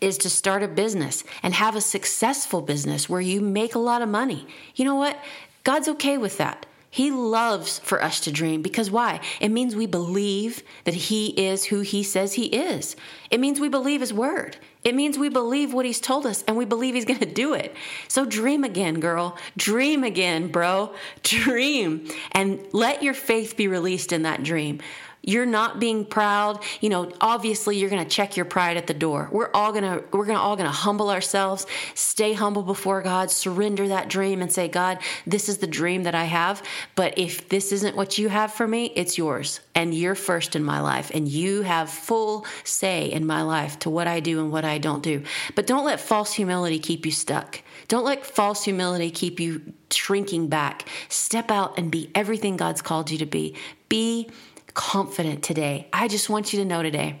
is 0.00 0.16
to 0.18 0.30
start 0.30 0.62
a 0.62 0.68
business 0.68 1.24
and 1.42 1.54
have 1.54 1.74
a 1.74 1.80
successful 1.80 2.62
business 2.62 3.08
where 3.08 3.20
you 3.20 3.40
make 3.40 3.74
a 3.74 3.80
lot 3.80 4.00
of 4.00 4.08
money. 4.08 4.46
You 4.76 4.84
know 4.84 4.94
what? 4.94 5.18
God's 5.64 5.88
okay 5.88 6.18
with 6.18 6.38
that. 6.38 6.64
He 6.92 7.10
loves 7.10 7.78
for 7.78 8.02
us 8.02 8.20
to 8.20 8.30
dream 8.30 8.60
because 8.60 8.90
why? 8.90 9.20
It 9.40 9.48
means 9.48 9.74
we 9.74 9.86
believe 9.86 10.62
that 10.84 10.92
He 10.92 11.28
is 11.28 11.64
who 11.64 11.80
He 11.80 12.02
says 12.02 12.34
He 12.34 12.48
is. 12.48 12.96
It 13.30 13.40
means 13.40 13.58
we 13.58 13.70
believe 13.70 14.02
His 14.02 14.12
word. 14.12 14.58
It 14.84 14.94
means 14.94 15.16
we 15.16 15.30
believe 15.30 15.72
what 15.72 15.86
He's 15.86 16.00
told 16.00 16.26
us 16.26 16.44
and 16.46 16.54
we 16.54 16.66
believe 16.66 16.94
He's 16.94 17.04
going 17.06 17.20
to 17.20 17.24
do 17.24 17.54
it. 17.54 17.74
So 18.08 18.26
dream 18.26 18.62
again, 18.62 19.00
girl. 19.00 19.38
Dream 19.56 20.04
again, 20.04 20.48
bro. 20.48 20.94
Dream 21.22 22.10
and 22.32 22.60
let 22.72 23.02
your 23.02 23.14
faith 23.14 23.56
be 23.56 23.68
released 23.68 24.12
in 24.12 24.24
that 24.24 24.42
dream. 24.42 24.82
You're 25.22 25.46
not 25.46 25.78
being 25.78 26.04
proud. 26.04 26.62
You 26.80 26.88
know, 26.90 27.12
obviously 27.20 27.76
you're 27.78 27.90
going 27.90 28.02
to 28.02 28.10
check 28.10 28.36
your 28.36 28.44
pride 28.44 28.76
at 28.76 28.88
the 28.88 28.94
door. 28.94 29.28
We're 29.30 29.50
all 29.54 29.72
going 29.72 29.84
to 29.84 30.04
we're 30.12 30.26
going 30.26 30.36
to 30.36 30.42
all 30.42 30.56
going 30.56 30.68
to 30.68 30.76
humble 30.76 31.10
ourselves, 31.10 31.66
stay 31.94 32.32
humble 32.32 32.62
before 32.62 33.02
God, 33.02 33.30
surrender 33.30 33.88
that 33.88 34.08
dream 34.08 34.42
and 34.42 34.52
say, 34.52 34.68
"God, 34.68 34.98
this 35.26 35.48
is 35.48 35.58
the 35.58 35.66
dream 35.66 36.02
that 36.02 36.14
I 36.14 36.24
have, 36.24 36.62
but 36.96 37.16
if 37.16 37.48
this 37.48 37.70
isn't 37.72 37.96
what 37.96 38.18
you 38.18 38.28
have 38.28 38.52
for 38.52 38.66
me, 38.66 38.92
it's 38.96 39.16
yours. 39.16 39.60
And 39.74 39.94
you're 39.94 40.14
first 40.14 40.56
in 40.56 40.64
my 40.64 40.80
life 40.80 41.10
and 41.14 41.28
you 41.28 41.62
have 41.62 41.88
full 41.88 42.44
say 42.64 43.06
in 43.06 43.24
my 43.24 43.42
life 43.42 43.78
to 43.80 43.90
what 43.90 44.06
I 44.06 44.20
do 44.20 44.40
and 44.40 44.50
what 44.50 44.64
I 44.64 44.78
don't 44.78 45.02
do." 45.02 45.22
But 45.54 45.66
don't 45.66 45.84
let 45.84 46.00
false 46.00 46.32
humility 46.32 46.80
keep 46.80 47.06
you 47.06 47.12
stuck. 47.12 47.62
Don't 47.86 48.04
let 48.04 48.26
false 48.26 48.64
humility 48.64 49.10
keep 49.10 49.38
you 49.38 49.72
shrinking 49.90 50.48
back. 50.48 50.88
Step 51.08 51.50
out 51.50 51.78
and 51.78 51.90
be 51.90 52.10
everything 52.14 52.56
God's 52.56 52.82
called 52.82 53.10
you 53.10 53.18
to 53.18 53.26
be. 53.26 53.54
Be 53.88 54.30
confident 54.74 55.42
today. 55.42 55.88
I 55.92 56.08
just 56.08 56.30
want 56.30 56.52
you 56.52 56.60
to 56.60 56.64
know 56.64 56.82
today. 56.82 57.20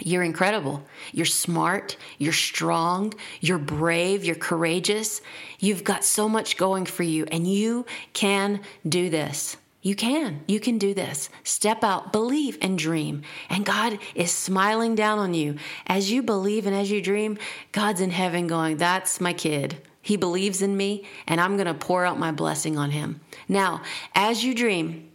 You're 0.00 0.22
incredible. 0.22 0.84
You're 1.12 1.26
smart. 1.26 1.96
You're 2.18 2.32
strong. 2.32 3.14
You're 3.40 3.58
brave. 3.58 4.24
You're 4.24 4.36
courageous. 4.36 5.20
You've 5.58 5.82
got 5.82 6.04
so 6.04 6.28
much 6.28 6.56
going 6.56 6.86
for 6.86 7.02
you, 7.02 7.26
and 7.32 7.46
you 7.46 7.84
can 8.12 8.60
do 8.88 9.10
this. 9.10 9.56
You 9.82 9.96
can. 9.96 10.44
You 10.46 10.60
can 10.60 10.78
do 10.78 10.94
this. 10.94 11.30
Step 11.44 11.82
out, 11.82 12.12
believe, 12.12 12.58
and 12.60 12.78
dream. 12.78 13.22
And 13.48 13.64
God 13.64 13.98
is 14.14 14.30
smiling 14.30 14.94
down 14.94 15.18
on 15.18 15.34
you. 15.34 15.56
As 15.86 16.10
you 16.10 16.22
believe 16.22 16.66
and 16.66 16.76
as 16.76 16.90
you 16.90 17.00
dream, 17.00 17.38
God's 17.72 18.00
in 18.00 18.10
heaven 18.10 18.46
going, 18.46 18.76
That's 18.76 19.20
my 19.20 19.32
kid. 19.32 19.80
He 20.00 20.16
believes 20.16 20.62
in 20.62 20.76
me, 20.76 21.06
and 21.26 21.40
I'm 21.40 21.56
going 21.56 21.66
to 21.66 21.74
pour 21.74 22.04
out 22.04 22.18
my 22.18 22.32
blessing 22.32 22.78
on 22.78 22.92
him. 22.92 23.20
Now, 23.48 23.82
as 24.14 24.44
you 24.44 24.54
dream, 24.54 25.10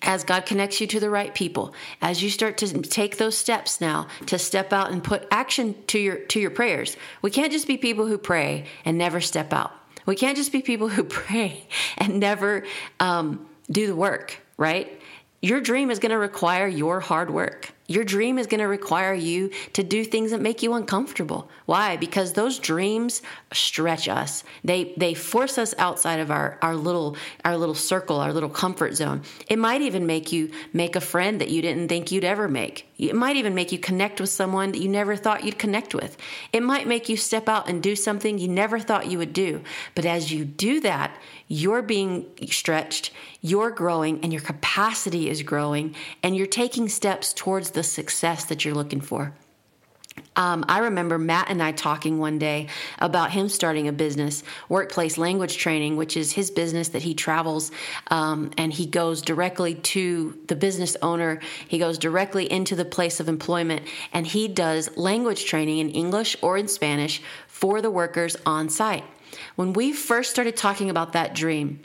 as 0.00 0.24
God 0.24 0.46
connects 0.46 0.80
you 0.80 0.86
to 0.88 1.00
the 1.00 1.10
right 1.10 1.34
people, 1.34 1.74
as 2.00 2.22
you 2.22 2.30
start 2.30 2.58
to 2.58 2.82
take 2.82 3.18
those 3.18 3.36
steps 3.36 3.80
now 3.80 4.08
to 4.26 4.38
step 4.38 4.72
out 4.72 4.90
and 4.90 5.04
put 5.04 5.26
action 5.30 5.74
to 5.88 5.98
your 5.98 6.16
to 6.16 6.40
your 6.40 6.50
prayers. 6.50 6.96
We 7.20 7.30
can't 7.30 7.52
just 7.52 7.66
be 7.66 7.76
people 7.76 8.06
who 8.06 8.18
pray 8.18 8.66
and 8.84 8.96
never 8.98 9.20
step 9.20 9.52
out. 9.52 9.72
We 10.06 10.16
can't 10.16 10.36
just 10.36 10.52
be 10.52 10.62
people 10.62 10.88
who 10.88 11.04
pray 11.22 11.66
and 11.98 12.18
never 12.20 12.64
um, 13.00 13.46
do 13.70 13.86
the 13.86 13.96
work, 13.96 14.38
right? 14.56 15.00
Your 15.40 15.60
dream 15.60 15.90
is 15.90 15.98
going 15.98 16.10
to 16.10 16.18
require 16.18 16.68
your 16.68 17.00
hard 17.00 17.30
work. 17.30 17.72
Your 17.88 18.04
dream 18.04 18.38
is 18.38 18.46
going 18.46 18.60
to 18.60 18.66
require 18.66 19.12
you 19.12 19.50
to 19.72 19.82
do 19.82 20.04
things 20.04 20.30
that 20.30 20.40
make 20.40 20.62
you 20.62 20.74
uncomfortable. 20.74 21.50
Why? 21.66 21.96
Because 21.96 22.32
those 22.32 22.58
dreams 22.58 23.22
stretch 23.52 24.08
us. 24.08 24.44
They 24.62 24.94
they 24.96 25.14
force 25.14 25.58
us 25.58 25.74
outside 25.78 26.20
of 26.20 26.30
our 26.30 26.58
our 26.62 26.76
little 26.76 27.16
our 27.44 27.56
little 27.56 27.74
circle, 27.74 28.18
our 28.18 28.32
little 28.32 28.48
comfort 28.48 28.94
zone. 28.94 29.22
It 29.48 29.58
might 29.58 29.82
even 29.82 30.06
make 30.06 30.32
you 30.32 30.50
make 30.72 30.96
a 30.96 31.00
friend 31.00 31.40
that 31.40 31.50
you 31.50 31.60
didn't 31.60 31.88
think 31.88 32.12
you'd 32.12 32.24
ever 32.24 32.48
make. 32.48 32.88
It 32.98 33.16
might 33.16 33.34
even 33.34 33.54
make 33.54 33.72
you 33.72 33.78
connect 33.78 34.20
with 34.20 34.30
someone 34.30 34.70
that 34.72 34.80
you 34.80 34.88
never 34.88 35.16
thought 35.16 35.44
you'd 35.44 35.58
connect 35.58 35.92
with. 35.92 36.16
It 36.52 36.62
might 36.62 36.86
make 36.86 37.08
you 37.08 37.16
step 37.16 37.48
out 37.48 37.68
and 37.68 37.82
do 37.82 37.96
something 37.96 38.38
you 38.38 38.46
never 38.46 38.78
thought 38.78 39.10
you 39.10 39.18
would 39.18 39.32
do. 39.32 39.62
But 39.96 40.06
as 40.06 40.32
you 40.32 40.44
do 40.44 40.80
that, 40.80 41.16
you're 41.48 41.82
being 41.82 42.26
stretched, 42.48 43.10
you're 43.40 43.70
growing, 43.70 44.20
and 44.22 44.32
your 44.32 44.40
capacity 44.40 45.28
is 45.28 45.42
growing, 45.42 45.94
and 46.22 46.36
you're 46.36 46.46
taking 46.46 46.88
steps 46.88 47.32
towards 47.32 47.72
the 47.72 47.81
success 47.82 48.44
that 48.46 48.64
you're 48.64 48.74
looking 48.74 49.00
for. 49.00 49.32
Um, 50.34 50.64
I 50.66 50.78
remember 50.78 51.18
Matt 51.18 51.48
and 51.50 51.62
I 51.62 51.72
talking 51.72 52.18
one 52.18 52.38
day 52.38 52.68
about 52.98 53.30
him 53.30 53.48
starting 53.48 53.88
a 53.88 53.92
business, 53.92 54.42
workplace 54.68 55.18
language 55.18 55.58
training, 55.58 55.96
which 55.96 56.16
is 56.16 56.32
his 56.32 56.50
business 56.50 56.90
that 56.90 57.02
he 57.02 57.14
travels 57.14 57.70
um, 58.10 58.50
and 58.56 58.72
he 58.72 58.86
goes 58.86 59.20
directly 59.20 59.74
to 59.74 60.38
the 60.48 60.56
business 60.56 60.96
owner. 61.02 61.40
He 61.68 61.78
goes 61.78 61.98
directly 61.98 62.50
into 62.50 62.74
the 62.74 62.84
place 62.84 63.20
of 63.20 63.28
employment 63.28 63.82
and 64.12 64.26
he 64.26 64.48
does 64.48 64.96
language 64.96 65.44
training 65.44 65.78
in 65.78 65.90
English 65.90 66.36
or 66.40 66.56
in 66.56 66.68
Spanish 66.68 67.22
for 67.46 67.82
the 67.82 67.90
workers 67.90 68.36
on 68.46 68.70
site. 68.70 69.04
When 69.56 69.72
we 69.74 69.92
first 69.92 70.30
started 70.30 70.56
talking 70.56 70.88
about 70.88 71.12
that 71.12 71.34
dream, 71.34 71.80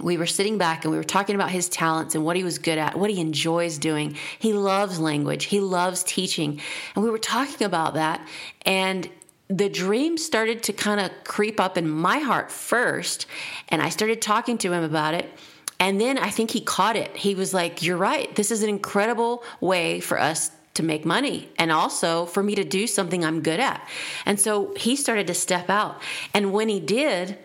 we 0.00 0.18
were 0.18 0.26
sitting 0.26 0.58
back 0.58 0.84
and 0.84 0.92
we 0.92 0.98
were 0.98 1.04
talking 1.04 1.34
about 1.34 1.50
his 1.50 1.68
talents 1.68 2.14
and 2.14 2.24
what 2.24 2.36
he 2.36 2.44
was 2.44 2.58
good 2.58 2.76
at, 2.76 2.98
what 2.98 3.10
he 3.10 3.20
enjoys 3.20 3.78
doing. 3.78 4.16
He 4.38 4.52
loves 4.52 4.98
language, 4.98 5.44
he 5.44 5.60
loves 5.60 6.02
teaching. 6.02 6.60
And 6.94 7.04
we 7.04 7.10
were 7.10 7.18
talking 7.18 7.66
about 7.66 7.94
that. 7.94 8.26
And 8.64 9.08
the 9.48 9.68
dream 9.68 10.18
started 10.18 10.62
to 10.64 10.72
kind 10.72 11.00
of 11.00 11.10
creep 11.24 11.60
up 11.60 11.78
in 11.78 11.88
my 11.88 12.18
heart 12.18 12.50
first. 12.50 13.26
And 13.68 13.80
I 13.80 13.88
started 13.88 14.20
talking 14.20 14.58
to 14.58 14.72
him 14.72 14.82
about 14.82 15.14
it. 15.14 15.30
And 15.78 16.00
then 16.00 16.18
I 16.18 16.30
think 16.30 16.50
he 16.50 16.60
caught 16.60 16.96
it. 16.96 17.14
He 17.16 17.34
was 17.34 17.54
like, 17.54 17.82
You're 17.82 17.96
right. 17.96 18.34
This 18.34 18.50
is 18.50 18.62
an 18.62 18.68
incredible 18.68 19.44
way 19.60 20.00
for 20.00 20.18
us 20.18 20.50
to 20.74 20.82
make 20.82 21.06
money 21.06 21.48
and 21.58 21.72
also 21.72 22.26
for 22.26 22.42
me 22.42 22.54
to 22.54 22.64
do 22.64 22.86
something 22.86 23.24
I'm 23.24 23.40
good 23.40 23.60
at. 23.60 23.86
And 24.26 24.38
so 24.38 24.74
he 24.76 24.94
started 24.94 25.26
to 25.28 25.34
step 25.34 25.70
out. 25.70 26.02
And 26.34 26.52
when 26.52 26.68
he 26.68 26.80
did, 26.80 27.38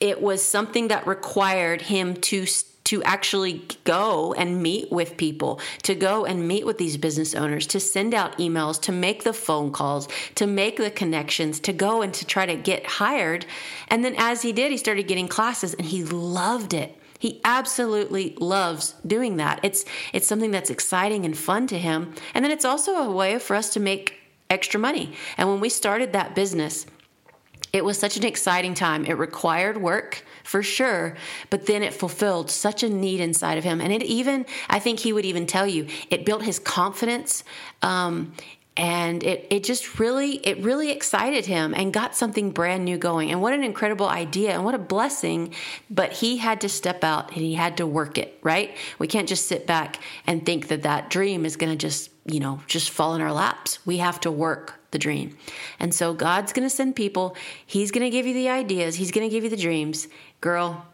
it 0.00 0.20
was 0.20 0.42
something 0.42 0.88
that 0.88 1.06
required 1.06 1.82
him 1.82 2.14
to 2.14 2.46
to 2.86 3.02
actually 3.02 3.66
go 3.82 4.32
and 4.34 4.62
meet 4.62 4.92
with 4.92 5.16
people, 5.16 5.60
to 5.82 5.92
go 5.92 6.24
and 6.24 6.46
meet 6.46 6.64
with 6.64 6.78
these 6.78 6.96
business 6.96 7.34
owners, 7.34 7.66
to 7.66 7.80
send 7.80 8.14
out 8.14 8.38
emails, 8.38 8.80
to 8.80 8.92
make 8.92 9.24
the 9.24 9.32
phone 9.32 9.72
calls, 9.72 10.06
to 10.36 10.46
make 10.46 10.76
the 10.76 10.90
connections, 10.90 11.58
to 11.58 11.72
go 11.72 12.00
and 12.00 12.14
to 12.14 12.24
try 12.24 12.46
to 12.46 12.54
get 12.54 12.86
hired. 12.86 13.44
And 13.88 14.04
then 14.04 14.14
as 14.16 14.42
he 14.42 14.52
did, 14.52 14.70
he 14.70 14.78
started 14.78 15.08
getting 15.08 15.26
classes 15.26 15.74
and 15.74 15.84
he 15.84 16.04
loved 16.04 16.74
it. 16.74 16.96
He 17.18 17.40
absolutely 17.44 18.36
loves 18.38 18.94
doing 19.04 19.36
that. 19.38 19.58
It's 19.64 19.84
it's 20.12 20.28
something 20.28 20.52
that's 20.52 20.70
exciting 20.70 21.24
and 21.24 21.36
fun 21.36 21.66
to 21.68 21.78
him. 21.78 22.14
And 22.34 22.44
then 22.44 22.52
it's 22.52 22.64
also 22.64 22.92
a 22.92 23.10
way 23.10 23.40
for 23.40 23.56
us 23.56 23.72
to 23.74 23.80
make 23.80 24.14
extra 24.48 24.78
money. 24.78 25.12
And 25.36 25.48
when 25.48 25.58
we 25.58 25.70
started 25.70 26.12
that 26.12 26.36
business, 26.36 26.86
it 27.72 27.84
was 27.84 27.98
such 27.98 28.16
an 28.16 28.24
exciting 28.24 28.74
time. 28.74 29.04
It 29.04 29.18
required 29.18 29.76
work 29.76 30.24
for 30.44 30.62
sure, 30.62 31.16
but 31.50 31.66
then 31.66 31.82
it 31.82 31.92
fulfilled 31.92 32.50
such 32.50 32.82
a 32.82 32.88
need 32.88 33.20
inside 33.20 33.58
of 33.58 33.64
him. 33.64 33.80
And 33.80 33.92
it 33.92 34.02
even, 34.02 34.46
I 34.68 34.78
think 34.78 35.00
he 35.00 35.12
would 35.12 35.24
even 35.24 35.46
tell 35.46 35.66
you, 35.66 35.86
it 36.10 36.24
built 36.24 36.42
his 36.42 36.58
confidence. 36.58 37.44
Um, 37.82 38.32
and 38.76 39.24
it, 39.24 39.46
it 39.48 39.64
just 39.64 39.98
really 39.98 40.34
it 40.46 40.58
really 40.58 40.90
excited 40.90 41.46
him 41.46 41.72
and 41.74 41.92
got 41.92 42.14
something 42.14 42.50
brand 42.50 42.84
new 42.84 42.98
going 42.98 43.30
and 43.30 43.40
what 43.40 43.54
an 43.54 43.64
incredible 43.64 44.06
idea 44.06 44.52
and 44.52 44.64
what 44.64 44.74
a 44.74 44.78
blessing 44.78 45.54
but 45.88 46.12
he 46.12 46.36
had 46.36 46.60
to 46.60 46.68
step 46.68 47.02
out 47.02 47.28
and 47.32 47.40
he 47.40 47.54
had 47.54 47.78
to 47.78 47.86
work 47.86 48.18
it 48.18 48.38
right 48.42 48.76
we 48.98 49.06
can't 49.06 49.28
just 49.28 49.46
sit 49.46 49.66
back 49.66 49.98
and 50.26 50.44
think 50.44 50.68
that 50.68 50.82
that 50.82 51.08
dream 51.08 51.46
is 51.46 51.56
going 51.56 51.72
to 51.72 51.76
just 51.76 52.10
you 52.26 52.40
know 52.40 52.60
just 52.66 52.90
fall 52.90 53.14
in 53.14 53.22
our 53.22 53.32
laps 53.32 53.84
we 53.86 53.98
have 53.98 54.20
to 54.20 54.30
work 54.30 54.75
the 54.90 54.98
dream. 54.98 55.36
And 55.78 55.94
so 55.94 56.14
God's 56.14 56.52
going 56.52 56.66
to 56.66 56.74
send 56.74 56.96
people. 56.96 57.36
He's 57.64 57.90
going 57.90 58.04
to 58.04 58.10
give 58.10 58.26
you 58.26 58.34
the 58.34 58.48
ideas. 58.48 58.96
He's 58.96 59.10
going 59.10 59.28
to 59.28 59.34
give 59.34 59.44
you 59.44 59.50
the 59.50 59.56
dreams. 59.56 60.08
Girl, 60.40 60.86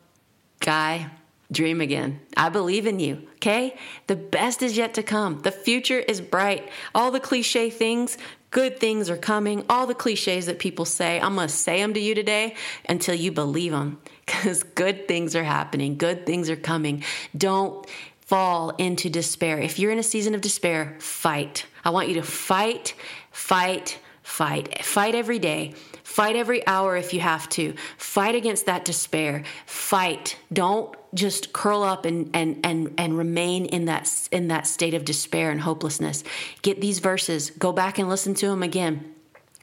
guy, 0.61 1.11
dream 1.53 1.81
again. 1.81 2.21
I 2.37 2.49
believe 2.49 2.87
in 2.87 2.99
you, 2.99 3.29
okay? 3.35 3.77
The 4.07 4.17
best 4.17 4.63
is 4.63 4.77
yet 4.77 4.95
to 4.95 5.03
come. 5.03 5.43
The 5.43 5.53
future 5.53 5.99
is 5.99 6.21
bright. 6.21 6.69
All 6.95 7.11
the 7.11 7.21
cliche 7.21 7.71
things, 7.71 8.17
good 8.51 8.81
things 8.81 9.11
are 9.11 9.17
coming. 9.17 9.65
All 9.69 9.87
the 9.87 9.95
cliches 9.95 10.47
that 10.47 10.59
people 10.59 10.85
say, 10.85 11.21
I'm 11.21 11.37
to 11.37 11.49
say 11.49 11.81
them 11.81 11.95
to 11.95 12.01
you 12.01 12.15
today 12.15 12.55
until 12.89 13.15
you 13.15 13.33
believe 13.33 13.73
them 13.73 14.01
because 14.25 14.63
good 14.75 15.07
things 15.07 15.37
are 15.37 15.45
happening. 15.45 15.99
Good 15.99 16.27
things 16.27 16.49
are 16.49 16.57
coming. 16.57 17.05
Don't 17.37 17.87
fall 18.21 18.71
into 18.71 19.11
despair. 19.11 19.59
If 19.59 19.79
you're 19.79 19.93
in 19.93 19.99
a 19.99 20.03
season 20.03 20.35
of 20.35 20.41
despair, 20.41 20.97
fight. 21.01 21.67
I 21.85 21.91
want 21.91 22.09
you 22.09 22.15
to 22.15 22.23
fight, 22.23 22.95
fight, 23.33 23.99
fight. 24.23 24.85
Fight 24.85 25.14
every 25.14 25.38
day. 25.38 25.75
Fight 26.03 26.37
every 26.37 26.66
hour 26.66 26.97
if 26.97 27.14
you 27.14 27.21
have 27.21 27.49
to. 27.51 27.75
Fight 27.97 28.35
against 28.35 28.66
that 28.66 28.85
despair. 28.85 29.45
Fight. 29.66 30.37
Don't 30.53 30.95
just 31.14 31.53
curl 31.53 31.83
up 31.83 32.05
and 32.05 32.31
and 32.35 32.61
and 32.64 32.95
and 32.99 33.16
remain 33.16 33.66
in 33.66 33.87
that 33.87 34.29
in 34.31 34.49
that 34.49 34.66
state 34.66 34.95
of 34.95 35.05
despair 35.05 35.51
and 35.51 35.61
hopelessness. 35.61 36.25
Get 36.62 36.81
these 36.81 36.99
verses. 36.99 37.51
Go 37.51 37.73
back 37.73 37.99
and 37.99 38.09
listen 38.09 38.35
to 38.35 38.49
them 38.49 38.62
again. 38.62 39.12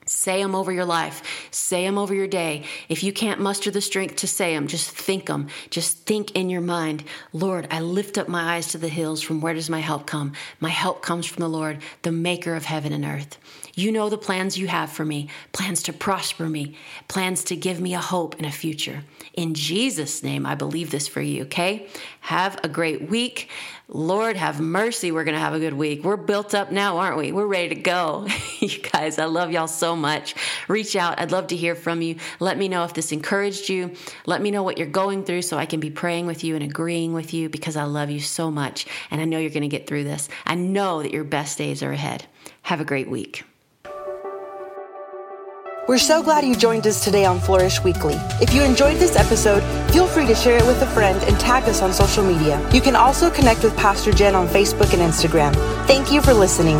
Say 0.09 0.41
them 0.41 0.55
over 0.55 0.71
your 0.71 0.85
life. 0.85 1.21
Say 1.51 1.85
them 1.85 1.99
over 1.99 2.15
your 2.15 2.25
day. 2.25 2.63
If 2.89 3.03
you 3.03 3.13
can't 3.13 3.39
muster 3.39 3.69
the 3.69 3.79
strength 3.79 4.15
to 4.17 4.27
say 4.27 4.55
them, 4.55 4.65
just 4.65 4.89
think 4.89 5.27
them. 5.27 5.49
Just 5.69 5.99
think 6.07 6.31
in 6.31 6.49
your 6.49 6.61
mind, 6.61 7.03
Lord, 7.31 7.67
I 7.69 7.81
lift 7.81 8.17
up 8.17 8.27
my 8.27 8.55
eyes 8.55 8.69
to 8.69 8.79
the 8.79 8.87
hills. 8.87 9.21
From 9.21 9.39
where 9.39 9.53
does 9.53 9.69
my 9.69 9.81
help 9.81 10.07
come? 10.07 10.33
My 10.59 10.69
help 10.69 11.03
comes 11.03 11.27
from 11.27 11.41
the 11.41 11.47
Lord, 11.47 11.77
the 12.01 12.11
maker 12.11 12.55
of 12.55 12.65
heaven 12.65 12.91
and 12.91 13.05
earth. 13.05 13.37
You 13.79 13.93
know 13.93 14.09
the 14.09 14.17
plans 14.17 14.57
you 14.57 14.67
have 14.67 14.91
for 14.91 15.05
me 15.05 15.29
plans 15.53 15.83
to 15.83 15.93
prosper 15.93 16.49
me, 16.49 16.75
plans 17.07 17.45
to 17.45 17.55
give 17.55 17.79
me 17.79 17.93
a 17.93 17.99
hope 17.99 18.35
and 18.35 18.45
a 18.45 18.51
future. 18.51 19.05
In 19.35 19.53
Jesus' 19.53 20.21
name, 20.21 20.45
I 20.45 20.55
believe 20.55 20.91
this 20.91 21.07
for 21.07 21.21
you, 21.21 21.43
okay? 21.43 21.87
Have 22.19 22.59
a 22.61 22.67
great 22.67 23.09
week. 23.09 23.49
Lord, 23.87 24.35
have 24.35 24.59
mercy. 24.59 25.13
We're 25.13 25.23
going 25.23 25.35
to 25.35 25.39
have 25.39 25.53
a 25.53 25.59
good 25.59 25.73
week. 25.73 26.03
We're 26.03 26.17
built 26.17 26.53
up 26.53 26.73
now, 26.73 26.97
aren't 26.97 27.15
we? 27.15 27.31
We're 27.31 27.47
ready 27.47 27.69
to 27.69 27.81
go. 27.81 28.27
you 28.59 28.79
guys, 28.79 29.17
I 29.17 29.25
love 29.25 29.49
y'all 29.49 29.69
so 29.69 29.95
much. 29.95 30.35
Reach 30.67 30.97
out. 30.97 31.17
I'd 31.17 31.31
love 31.31 31.47
to 31.47 31.55
hear 31.55 31.73
from 31.73 32.01
you. 32.01 32.17
Let 32.41 32.57
me 32.57 32.67
know 32.67 32.83
if 32.83 32.93
this 32.93 33.13
encouraged 33.13 33.69
you. 33.69 33.93
Let 34.25 34.41
me 34.41 34.51
know 34.51 34.61
what 34.61 34.77
you're 34.77 34.87
going 34.87 35.23
through 35.23 35.43
so 35.43 35.57
I 35.57 35.65
can 35.65 35.79
be 35.79 35.89
praying 35.89 36.25
with 36.25 36.43
you 36.43 36.55
and 36.55 36.65
agreeing 36.65 37.13
with 37.13 37.33
you 37.33 37.47
because 37.47 37.77
I 37.77 37.85
love 37.85 38.09
you 38.09 38.19
so 38.19 38.51
much. 38.51 38.87
And 39.09 39.21
I 39.21 39.25
know 39.25 39.39
you're 39.39 39.49
going 39.51 39.61
to 39.61 39.69
get 39.69 39.87
through 39.87 40.03
this. 40.03 40.27
I 40.45 40.55
know 40.55 41.01
that 41.01 41.13
your 41.13 41.23
best 41.23 41.57
days 41.57 41.81
are 41.81 41.93
ahead. 41.93 42.25
Have 42.63 42.81
a 42.81 42.85
great 42.85 43.09
week. 43.09 43.45
We're 45.89 45.97
so 45.97 46.21
glad 46.21 46.45
you 46.45 46.55
joined 46.55 46.85
us 46.85 47.03
today 47.03 47.25
on 47.25 47.39
Flourish 47.39 47.83
Weekly. 47.83 48.13
If 48.39 48.53
you 48.53 48.61
enjoyed 48.61 48.97
this 48.97 49.15
episode, 49.15 49.61
feel 49.91 50.05
free 50.05 50.27
to 50.27 50.35
share 50.35 50.57
it 50.57 50.67
with 50.67 50.79
a 50.83 50.85
friend 50.85 51.19
and 51.23 51.39
tag 51.39 51.63
us 51.63 51.81
on 51.81 51.91
social 51.93 52.23
media. 52.23 52.63
You 52.71 52.79
can 52.79 52.95
also 52.95 53.31
connect 53.31 53.63
with 53.63 53.75
Pastor 53.75 54.11
Jen 54.11 54.35
on 54.35 54.47
Facebook 54.47 54.93
and 54.93 55.01
Instagram. 55.01 55.51
Thank 55.87 56.11
you 56.11 56.21
for 56.21 56.31
listening. 56.31 56.77